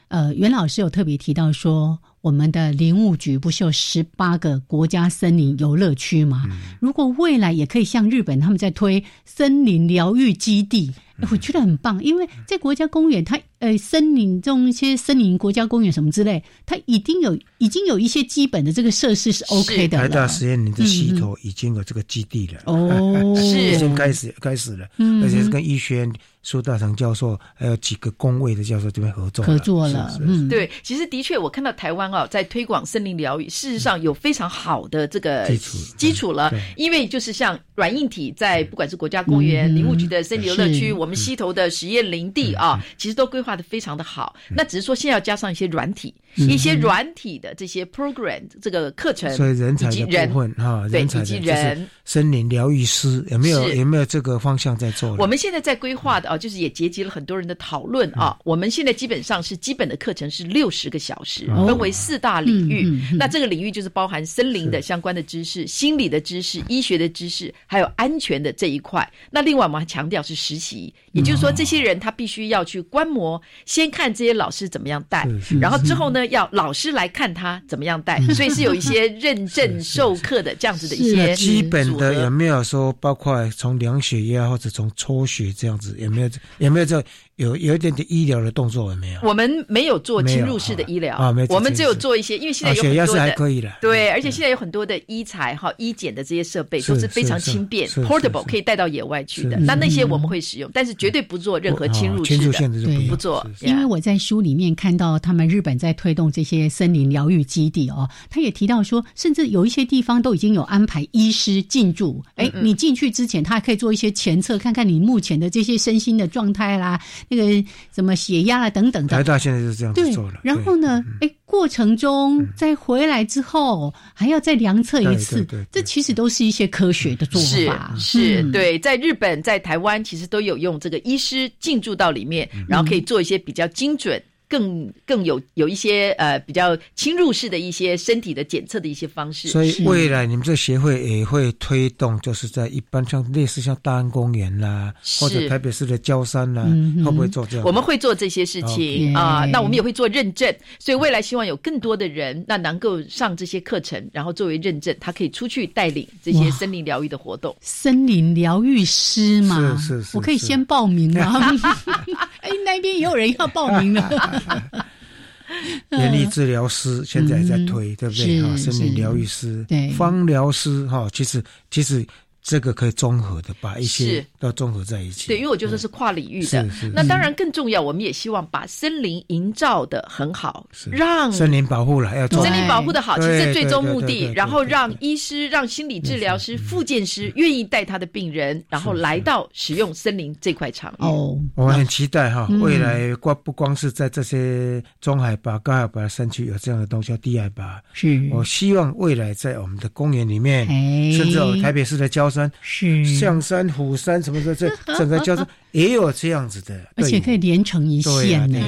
[0.08, 6.44] 呃，袁老师有特别提到说，我们的林务局不是有十八个国家森林游乐区吗？
[6.80, 10.92] 如果未来也可以像日本他们在推森林疗愈基地。
[11.32, 24.86] 我觉得很棒，因为在国家公园，它呃森林中一些森林国家公园什么之类，它一定有已经有一些基本的这个设施是 OK 的台大实验林的系统已经有这个基地了，哦，是 已经开始开始了，
[25.24, 26.14] 而且是跟医学院
[26.44, 30.20] 苏大成教授还有几个工位的教授这边合作合作了。
[30.20, 44.36] 嗯，对，其实的确，我看到台湾啊，在推广森林疗愈，事实上有非常好的这个基础基础了，因为就是像软硬体，在不管是国家公园、林务局的森林游乐区，我们溪头的实验林地啊，其实都规划的非常的好。
[44.56, 51.88] 那只是说，现在要加上一些软体，一些软体的这些 program 这个课程，所以人才的部分哈，对，以及人。
[52.08, 55.16] 森林疗愈师有没有有没有这个方向在做？
[55.18, 58.38] 我们现在在规划的啊，就是也结集了很多人的讨论啊。
[58.44, 62.88] 我们现在基本上是基本的课程是六十个小时，分为四大领域。
[63.18, 69.12] 那这个领域就是包含森林的相关的知识、心理的知识、医学的知识，还有安全的这一块。
[69.32, 75.28] 那另外我们还强调是实习，也就是说这些人他必须要去观摩，先看这些老师怎么样带，
[75.60, 87.04] 然后之后呢要老师来看他怎么样带，所以是有一些认证授课的这样子的一些基本的有没有说包括从量血压或者从抽血这样子有没有有没有这？
[87.38, 89.20] 有有一点点医疗的动作有没有？
[89.22, 99.58] 我们没有做侵入式的医疗啊，我们只有做一些，因为现在有很多的对，而且现在有很多的医材哈、医检的这些设备都是非常轻便，portable 可以带到野外去的。
[99.58, 103.46] 那那些我们会使用，但是绝对不做任何侵入式的，不做。
[103.60, 112.24] 因为我在书里面看到他们日本在推动这些森林疗愈基地哦，他也提到说，甚至有一些地方都已经有安排医师进驻。
[112.36, 116.98] 哎，你进去之前，他还可以做一些前测，看看你目前的这些身心的状态啦。
[117.28, 120.40] 那个什么血压啊等等的，台大现在就是这样子做了。
[120.44, 127.94] 然后呢，哎，过程中再回来之后还要再量测一次，这其实都是一些科学的做法。
[127.98, 134.22] 是，对，在日本、在台湾其实都有用这个医师进驻到里面，然后可以做一些比较精准。
[134.48, 146.64] 更更有有一些呃比较侵入式的一些身体的检测的一些方式，所以未来你们这个协会也会推动，就是在一般像类似像大安公园啦，或者台北市的礁山啦，
[147.04, 147.66] 会不会做这样？
[147.66, 157.56] 我们会做这些事情啊，那我们也会做认证，所以未来希望有更多的人那能够上这些课程，然后作为认证，他可以出去带领这些森林疗愈的活动。
[157.62, 161.42] 森林疗愈师嘛，是是是，我可以先报名啊。
[162.42, 164.10] 哎，那边也有人要报名了。
[165.92, 168.42] 园艺治疗师现在在推，对不对？
[168.42, 172.06] 哈，生命疗愈师、对芳疗师，哈，其实其实。
[172.48, 175.30] 这个可以综合的，把一些都综合在一起。
[175.30, 176.64] 对，因为我觉得是跨领域的。
[176.94, 191.04] 那当然更重要，我们也希望把森林营造的很好，让森林保护了要森林保护的好，其实最终目的，然后让医师、让心理治疗师、复健师愿意带他的病人，然后来到使用森林这块场域。
[191.04, 197.82] 哦，我很期待哈，未来光不光是在这些中海拔、高海拔山区有这样的东西，低海拔。
[197.92, 200.68] 是我希望未来在我们的公园里面，
[201.12, 202.30] 甚至台北市的郊。
[202.36, 208.60] 山是象山、虎山什么的，这整个叫做也有这样子的，而且可以连成一线呢。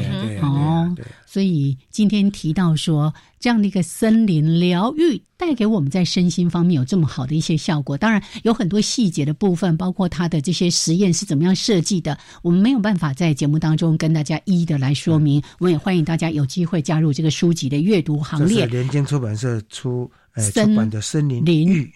[0.42, 0.96] 哦，
[1.26, 7.98] 所以今天提到说，这样的一个森林疗愈带给我们在身心方面有这么好的一些效果。
[7.98, 15.42] 当然有很多细节的部分，包括它的这些实验是怎么样设计的，我们没有办法在节目当中跟大家一一的来说明。
[15.60, 18.66] 我们也欢迎大家有机会加入这个书籍的阅读行列。
[18.66, 20.10] 联经出版社出。
[20.38, 21.92] 出版的森林林域，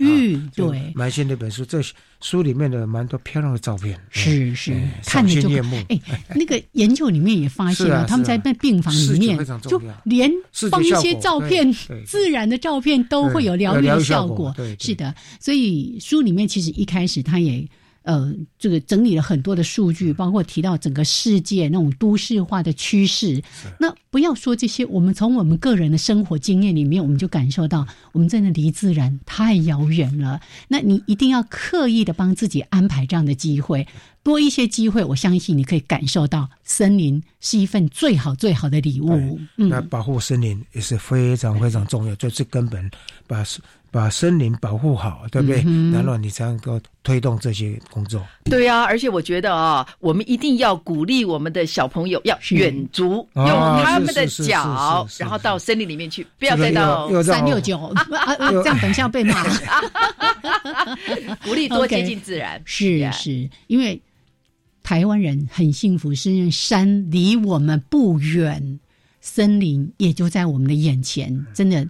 [0.55, 1.81] 对，埋线那本书，这
[2.19, 4.73] 书里面的蛮多漂亮的照片，是是，
[5.05, 5.49] 看着就
[5.89, 5.99] 哎，
[6.35, 10.31] 那个研究里面也发现了，他们在那病房里面，就连
[10.69, 11.71] 放一些照片，
[12.05, 17.67] 自然的照片都会有疗愈的效果，是的，所以书里面其实一开始他也。
[18.03, 23.41] 呃，这个整理了很多的数据，包括提到整个世界那种都市化的趋势。
[23.79, 30.41] 那不要说这些，我们从我们个人的生活经验里面，我们就感受到，我们真的离自然太遥远了。
[30.67, 33.87] 那你一定要刻意的帮自己安排这样的机会。
[34.23, 39.39] 多一些机会，我相信你可以感受到森林是一份最好最好的礼物。
[39.55, 42.91] 那保护森林也是非常非常重要，就是根本，
[43.25, 43.43] 把
[43.91, 45.57] 把森林保护好，对不对？
[45.91, 48.25] 然后你才能够推动这些工作。
[48.45, 53.45] 对啊，而且我觉得啊，我们一定要鼓励我们的小朋友要远足，用
[53.83, 57.93] 他们的脚，然后到森林里面去，不要再到三六九，
[58.63, 59.43] 这样等一下被骂。
[61.43, 64.01] 鼓励多接近自然，是是，因为。
[64.83, 68.79] 台湾人很幸福，是因为山离我们不远，
[69.21, 71.87] 森林也就在我们的眼前，真的。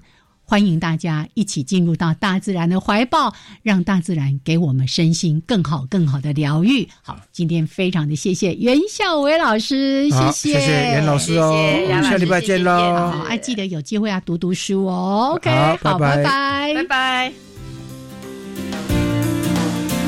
[0.51, 3.33] 欢迎大家一起进入到大自然的怀抱，
[3.63, 6.85] 让大自然给我们身心更好、更好的疗愈。
[7.01, 11.55] 好，今天非常的谢谢袁孝伟老师，谢谢谢谢袁老师哦，
[12.03, 12.69] 下礼拜见喽。
[12.73, 15.35] 好，啊记得有机会要读读书哦。
[15.35, 15.49] OK，
[15.81, 17.31] 好，拜拜拜拜。